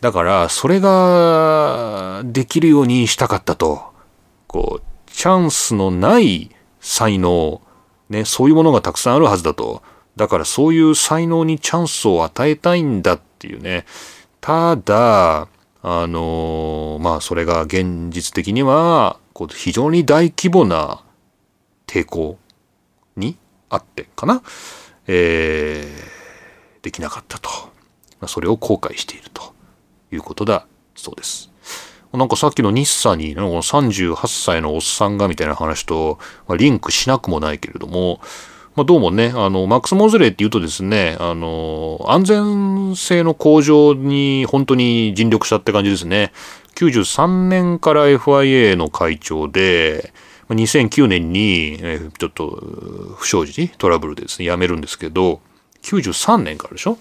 [0.00, 3.82] だから、それができるようにしたかったと。
[4.46, 6.50] こう、チャンスのない
[6.80, 7.60] 才能、
[8.08, 9.82] ね、そういうものがたくさんあるはずだと。
[10.16, 13.84] だからそういう才能にチャンスを与えたいんだっていうね。
[14.40, 15.48] ただ、
[15.82, 21.02] あのまあそれが現実的には、こう非常に大規模な
[21.86, 22.38] 抵抗
[23.16, 23.36] に
[23.68, 24.42] あってかな。
[25.12, 27.50] えー、できなかったと
[28.20, 28.28] ま。
[28.28, 29.54] それを後悔していると
[30.12, 31.50] いうことだそうです。
[32.12, 38.20] なんかさっきの日産に、ね、38歳のおっさんがみたいな話と、まあ、リンクしなくもないけれども、
[38.74, 46.32] まあ、どうもね、あの、マックス・モズレーって言うとですね、あの、安全性の向上に本当に尽力したって感じですね。
[46.76, 50.12] 93年から FIA の会長で、
[50.54, 51.78] 2009年に、
[52.18, 55.40] ちょっと不祥事、トラブルでですね、辞めるんですけど、
[55.82, 56.98] 93年からでしょ？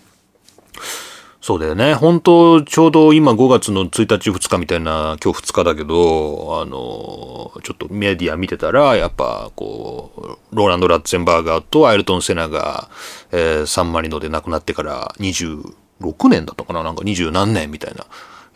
[1.41, 1.93] そうだよね。
[1.93, 12.89] 本当ちょうど今5月の1日2日みたいな、今日2日だけど、あの、ちょっとメディア見てたら、やっぱ、こう、ローランド・ラッツェンバーガーとアイルトン・セナが、
[13.31, 16.83] えー、サンマリノで亡くなってから26年だったかな？
[16.83, 18.05] なんか20何年みたいな、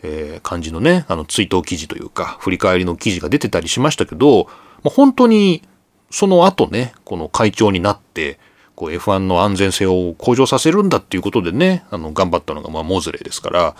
[0.02, 4.46] えー、感じのね、あの、追悼記事というか、振り返りの記事が出てたりしましたけど、
[4.84, 5.62] まあ、本当に
[6.10, 8.38] その後ね、この会長になって、
[8.76, 13.76] こう F1 の安全性を向上させるんだっていうことでね、あの、頑張ったのが、まあ、モズレーですから、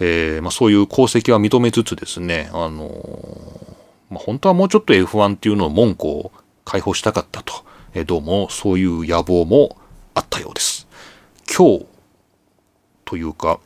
[0.00, 2.88] えー、まあ、そういう功績は認めつつですね、あの
[4.10, 6.32] まあ、本当はもうちょっと F1 っていうのを門戸を
[6.64, 7.64] 解放したかったと、
[7.94, 9.76] えー、どうもそういう野望も
[10.14, 10.86] あったようです。
[11.46, 11.86] 今日
[13.04, 13.60] というか、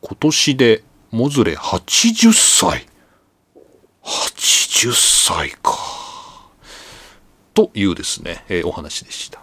[0.00, 2.86] 今年でモズレ80歳。
[4.02, 6.05] 80歳か。
[7.56, 9.42] というですね、えー、お話でした。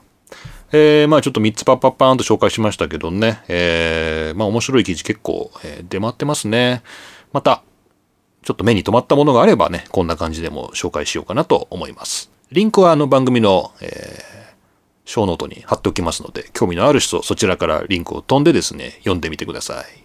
[0.71, 6.83] えー、まあちょっと3つパッパッパーンと紹介しましたけどね、えー、まあ面白い記事結構、え、出回ってますね。
[7.31, 7.63] また、
[8.43, 12.29] ちょっと目に留まったものがあればね、こんな感じでも紹介しようかなと思います。
[12.51, 14.53] リンクはあの番組の、えー、
[15.05, 20.02] ショーノートに貼っておきますので、興味のある人、そちらからリンクを飛んでですね、読んでみてください。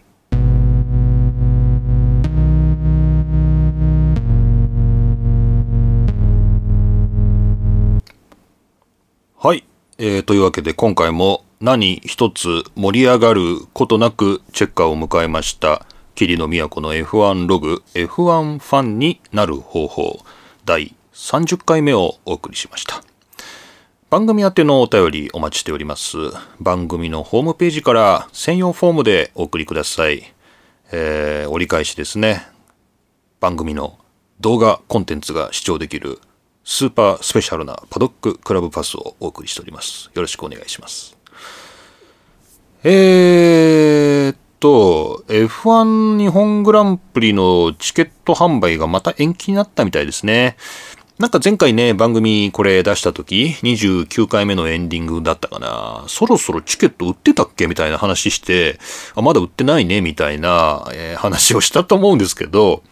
[9.40, 9.62] はい。
[9.98, 15.86] えー、というわけで今回も何一つ盛り上がることなくチェッカーを迎えました。
[16.16, 20.24] 霧の都の F1 ログ F1 ファンになる方法
[20.64, 23.00] 第30回目をお送りしました。
[24.10, 26.16] 番組宛てのお便りお待ちしております。
[26.58, 30.34] 番組のホームページから専用フォームでお送りください。
[30.90, 32.48] えー、折り返しですね。
[33.38, 34.00] 番組の
[34.40, 36.18] 動画コンテンツが視聴できる
[36.70, 40.10] スーパースペシャルなパドッククラブパスをお送りしております。
[40.12, 41.16] よろしくお願いします。
[42.84, 50.58] えーと、F1 日本グランプリのチケット販売がまた延期になったみたいですね。
[51.18, 56.04] なんか前回ね、番組これ出した時、29回目のエンディングだったかな。
[56.06, 58.78] そろそろチケット売ってたっけみたいな話して、
[59.14, 62.82] あ、まだ売ってないねみたいな、えー、話をしたと思うんですけど、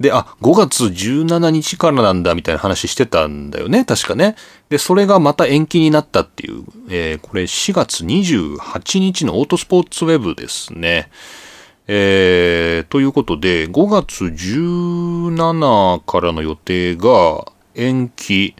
[0.00, 4.36] で、あ、5月17日からなんだみたいな話してたんだよね、確かね。
[4.68, 11.10] で、それがまた延期になったっていう、えー、これ4月28日のオートスポーツウェブですね。
[11.88, 18.54] えー、ということで、5月17からの予定が延期、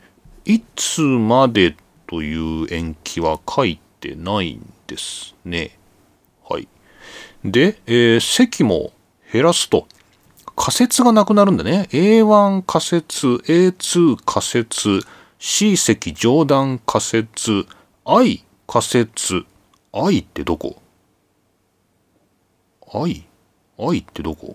[0.44, 1.76] いつまで
[2.06, 5.78] という延期は書いてないんですね。
[6.48, 6.68] はい。
[7.44, 8.92] で、えー、席も
[9.32, 9.86] 減らすと。
[10.64, 11.88] 仮説がなくなるんだね。
[11.90, 15.00] A1 仮説、A2 仮説、
[15.40, 17.66] C 席上段仮説、
[18.04, 19.44] I 仮説、
[19.92, 20.80] I ってどこ
[22.94, 23.24] ?I?
[23.76, 24.54] I ってどこ？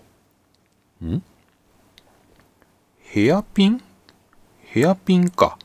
[1.04, 1.22] ん？
[3.00, 3.82] ヘアピン？
[4.62, 5.58] ヘアピンか。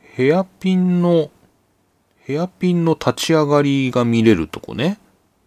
[0.00, 1.30] ヘアピンの、
[2.20, 4.98] ヘアピンの立ち上がりが見れるとこね。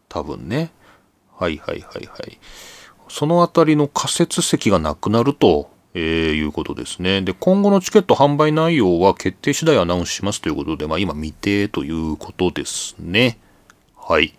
[0.07, 0.69] 多分ね。
[1.35, 2.37] はいはいはいはい。
[3.09, 7.21] そのあたりの仮設席がなくなると、えー、いうことですね。
[7.21, 13.39] で、今後のチケット販売内容は決定次第アナウンスしますということで、まあ今未定ということですね。
[13.97, 14.33] はい。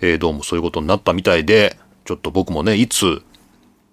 [0.00, 3.22] えー、どうもそういうことになったみたいで、ちょっと僕もね、いつ、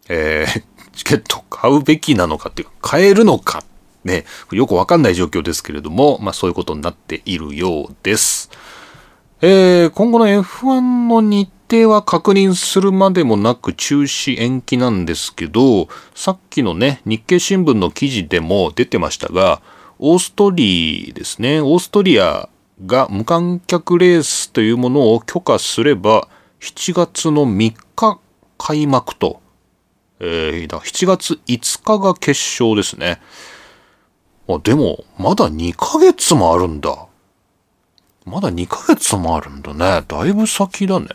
[0.09, 0.63] えー、
[0.93, 3.63] チケット買うべきなのかっていうか、買えるのか、
[4.03, 8.49] ね、よくわかんない状況ですけれども、まあそういうことになっているようです。
[9.41, 19.61] えー、今後の F1 の日程は確認するまでもなく中止延期なんですけど、さっきのね、日経新聞の記事でも出てましたが、
[19.99, 22.49] オーストリーですね、オーストリア
[22.85, 26.27] が無観客レースというものを許可すれば、
[26.61, 28.19] 7月の3日
[28.57, 29.41] 開幕と、
[30.19, 33.19] えー、だ7月5日が決勝ですね。
[34.47, 37.06] あ、でも、まだ2ヶ月もあるんだ。
[38.27, 40.03] まだ2ヶ月もあるんだね。
[40.05, 41.07] だいぶ先だね。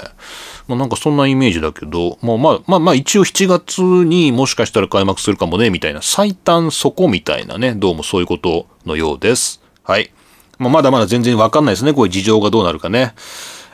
[0.66, 9.62] まあなんかそんなイメージだけど、まあまあまあまあ一応7月にもしかしたら開幕するかもね、みたいな最短そこみたいなね、どうもそういうことのようです。
[9.82, 10.10] はい。
[10.58, 11.92] まあまだまだ全然わかんないですね。
[11.92, 13.14] こういう事情がどうなるかね。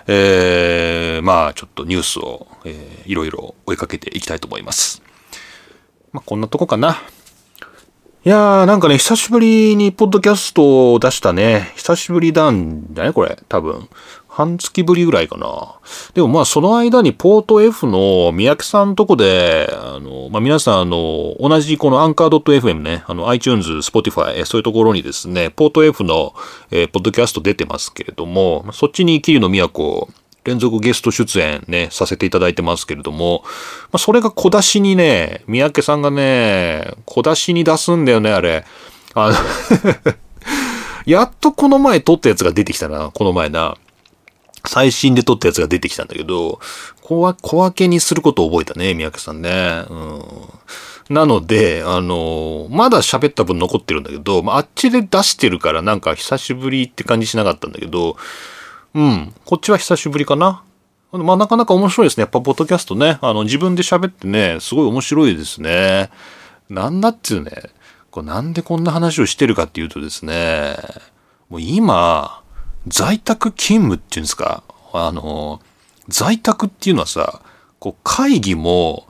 [0.08, 5.00] えー、まあちょっとニュースを、えー、いろいろ追いかけていきたいと思います。
[6.12, 6.96] まあこんなとこかな。
[8.24, 11.70] いやー、なんかね、久しぶりにポッドキャストを出したね。
[11.76, 13.38] 久しぶりなんだね、これ。
[13.48, 13.88] 多分。
[14.26, 15.78] 半月ぶりぐらいかな。
[16.14, 26.34] でもまあその間にポート F の三宅さんとこで、あの、まあ皆さんあの、同じこのアンカー .fm ね、あの iTunes、Spotify、そういうところにですね、ポート F の、
[26.70, 30.08] えー、ポッドキャスト出てますけれども、そっちに桐野都
[30.44, 33.50] 連続ゲスト出演ね、させていただいてますけれども、ま
[33.92, 38.64] あ、それが小出しにね、三宅さんがね、小出しに出すんだよね、あれ。
[39.14, 39.36] あの
[41.06, 43.76] やっとこの前撮ったやつが出てきたな、この前な。
[44.66, 46.60] 最新で撮ったやつが出てきたんだけど、
[47.00, 49.84] 小分けにすることを覚えたね、三宅さんね。
[49.88, 50.22] うん。
[51.08, 58.16] なので、あのまだ喋った分残ってるんだけど、まあ、あっちで出してるからなんか久しぶりって感じしなかったんだけど、
[58.98, 59.32] うん。
[59.44, 60.64] こっちは久しぶりかな。
[61.12, 62.22] まあ、なかなか面白いですね。
[62.22, 63.18] やっぱ、ポッドキャストね。
[63.20, 66.10] あの、自分で喋ってね、すごい面白いですね。
[66.68, 67.52] なんだっていうね、
[68.10, 70.76] これなんでこんな話をしてるかっていうとですね、
[71.48, 72.42] もう今、
[72.88, 74.64] 在宅勤務っていうんですか。
[74.92, 75.60] あの、
[76.08, 77.40] 在宅っていうのはさ、
[77.78, 79.06] こう、会議も、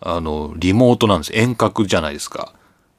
[0.00, 1.32] あの、リモートなんです。
[1.34, 2.52] 遠隔じゃないですか。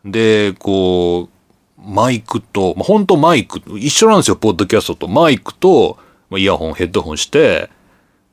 [0.03, 1.36] で、こう、
[1.78, 5.07] マイクと、まあ、本当マイク、一緒なんですよ、ポッドキャストと。
[5.07, 5.97] マイクと、
[6.30, 7.69] まあ、イヤホン、ヘッドホンして、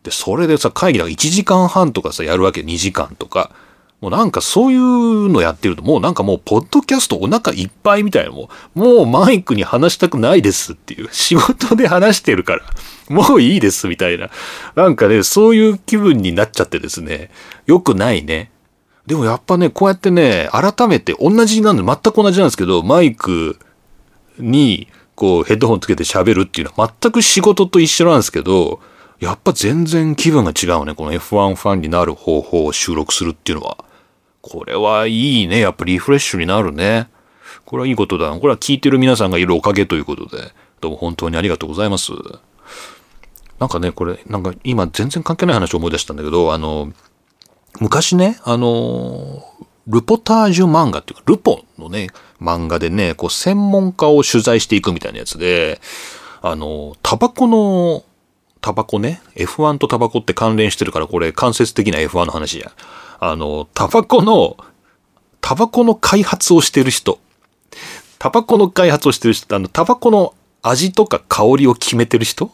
[0.03, 3.51] で、それでさ、会議だから1時間半とかさ、やるわけ、2時間とか。
[4.01, 12.62] もうなんかそういうのやってると、もうなんかもう、ポッドキャストお腹いっぱいみたいな、もう、もうマイクに話したくないですっていう、 仕事で話してるから、
[13.09, 14.28] もういいですみたいな。
[14.74, 17.30] なんかね、そういう気分になっちゃってですね、
[17.66, 18.51] 良くないね。
[19.07, 23.59] でもやっぱね、こうやってね、改めて同じなんで、全く同じなんですけど、マイク
[24.38, 28.80] に、こう、ヘッドホンつけて喋るっていうのは全く仕事と一緒なんですけど、
[29.20, 30.94] やっぱ全然気分が違うね。
[30.94, 33.84] この F1 ファンになる方法を収録するっていうのは。
[34.40, 35.61] これはいいね。
[35.61, 37.09] やっぱリフレッシュになるね。
[37.64, 38.30] これはいいことだ。
[38.32, 42.12] これは聞いてる皆さんがいるおかげということで、どうも本当にありがとうございます。
[43.59, 46.92] なんかね、これ、なんか今全然関係ない話を思い出したんだけど、あの、
[47.80, 49.44] 昔ね、あの、
[49.86, 52.08] ルポタージュ漫画っていうか、ルポのね、
[52.40, 55.80] 漫画でね、こう、専門家を取材していくみたいなやつで、
[56.42, 58.04] あの、タバコの、
[58.60, 62.72] タバコね、F1 とタバコって関連してるから、これ間接的な F1 の話や。
[63.20, 64.56] あの、タバコの、
[65.40, 67.18] タバコの開発をしてる人。
[68.18, 72.50] タバコの開発をしてる人、あの、タバコの味とか香りを決めてる人？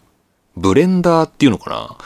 [0.56, 1.96] ブレンダーっていうのかな？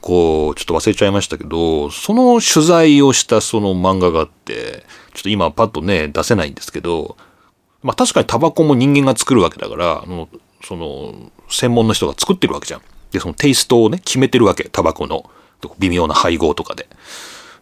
[0.00, 4.84] こう、ちょっと忘れちゃいましたけど、その取材をしたその漫画があって、
[5.14, 7.16] ちょっと今パッとね、出せないんですけど、
[7.82, 10.04] まあ確かにタバコも人間が作るわけだから、
[10.64, 12.82] その、専門の人が作ってるわけじゃん。
[13.10, 15.30] で、そのテイストをね、決めてるわけ、タバコの。
[15.78, 16.88] 微妙な配合とかで。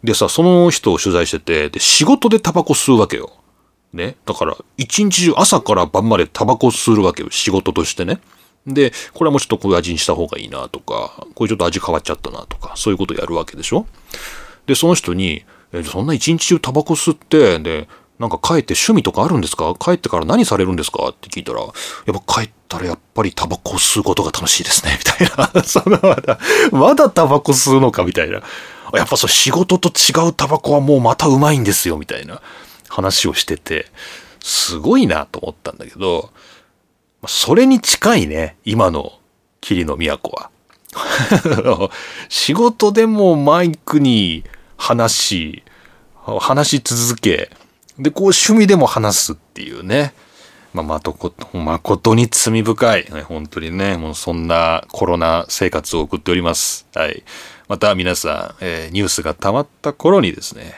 [0.04, 3.32] でさ、その人を取材してて、で、仕事でタバコ吸うわけよ。
[3.92, 4.16] ね。
[4.24, 7.30] だから、一日中朝から晩までタバコ吸うわけよ。
[7.30, 8.20] 仕事としてね。
[8.66, 13.86] で、これはもうちょっとこういう味にした方がいいなとか、これちょっと味変わっちゃったなとか、そういうことやるわけでしょ？
[14.66, 17.88] で、その人に、えそんな一日中タバコ吸って、で、
[18.18, 19.74] なんか帰って趣味とかあるんですか？
[19.78, 21.08] 帰ってから何されるんですか？
[21.10, 21.70] って聞いたら、やっ
[22.26, 25.62] ぱ帰ったらやっぱりタバコ吸うことが楽しいですね、みたいな。
[25.64, 26.38] そのまだ、
[26.72, 28.42] まだタバコ吸うのか、みたいな。
[28.94, 32.40] やっぱそう仕事と違うタバコはもうまたうまいんですよ、みたいな
[32.88, 33.86] 話をしてて、
[34.40, 36.30] すごいなと思ったんだけど、
[37.26, 39.12] それに近いね、今の
[39.60, 40.50] 霧の都は。
[42.28, 44.44] 仕事でもマイクに
[44.76, 45.62] 話し、
[46.40, 47.50] 話し続け、
[47.98, 50.14] で、こう趣味でも話すっていうね。
[50.72, 53.04] まあ、まとこ、誠に罪深い。
[53.24, 56.86] 本当にね、もうそんなコロナ生活を送っております。
[56.94, 57.24] はい。
[57.68, 60.74] また皆さん、えー、ニュースが溜まった頃にですね、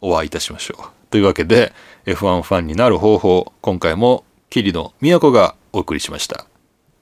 [0.00, 0.84] お会いいたしましょう。
[1.10, 1.72] というわけで、
[2.04, 6.57] F1 ファンになる方法、今回も、桐野都がお送りしました。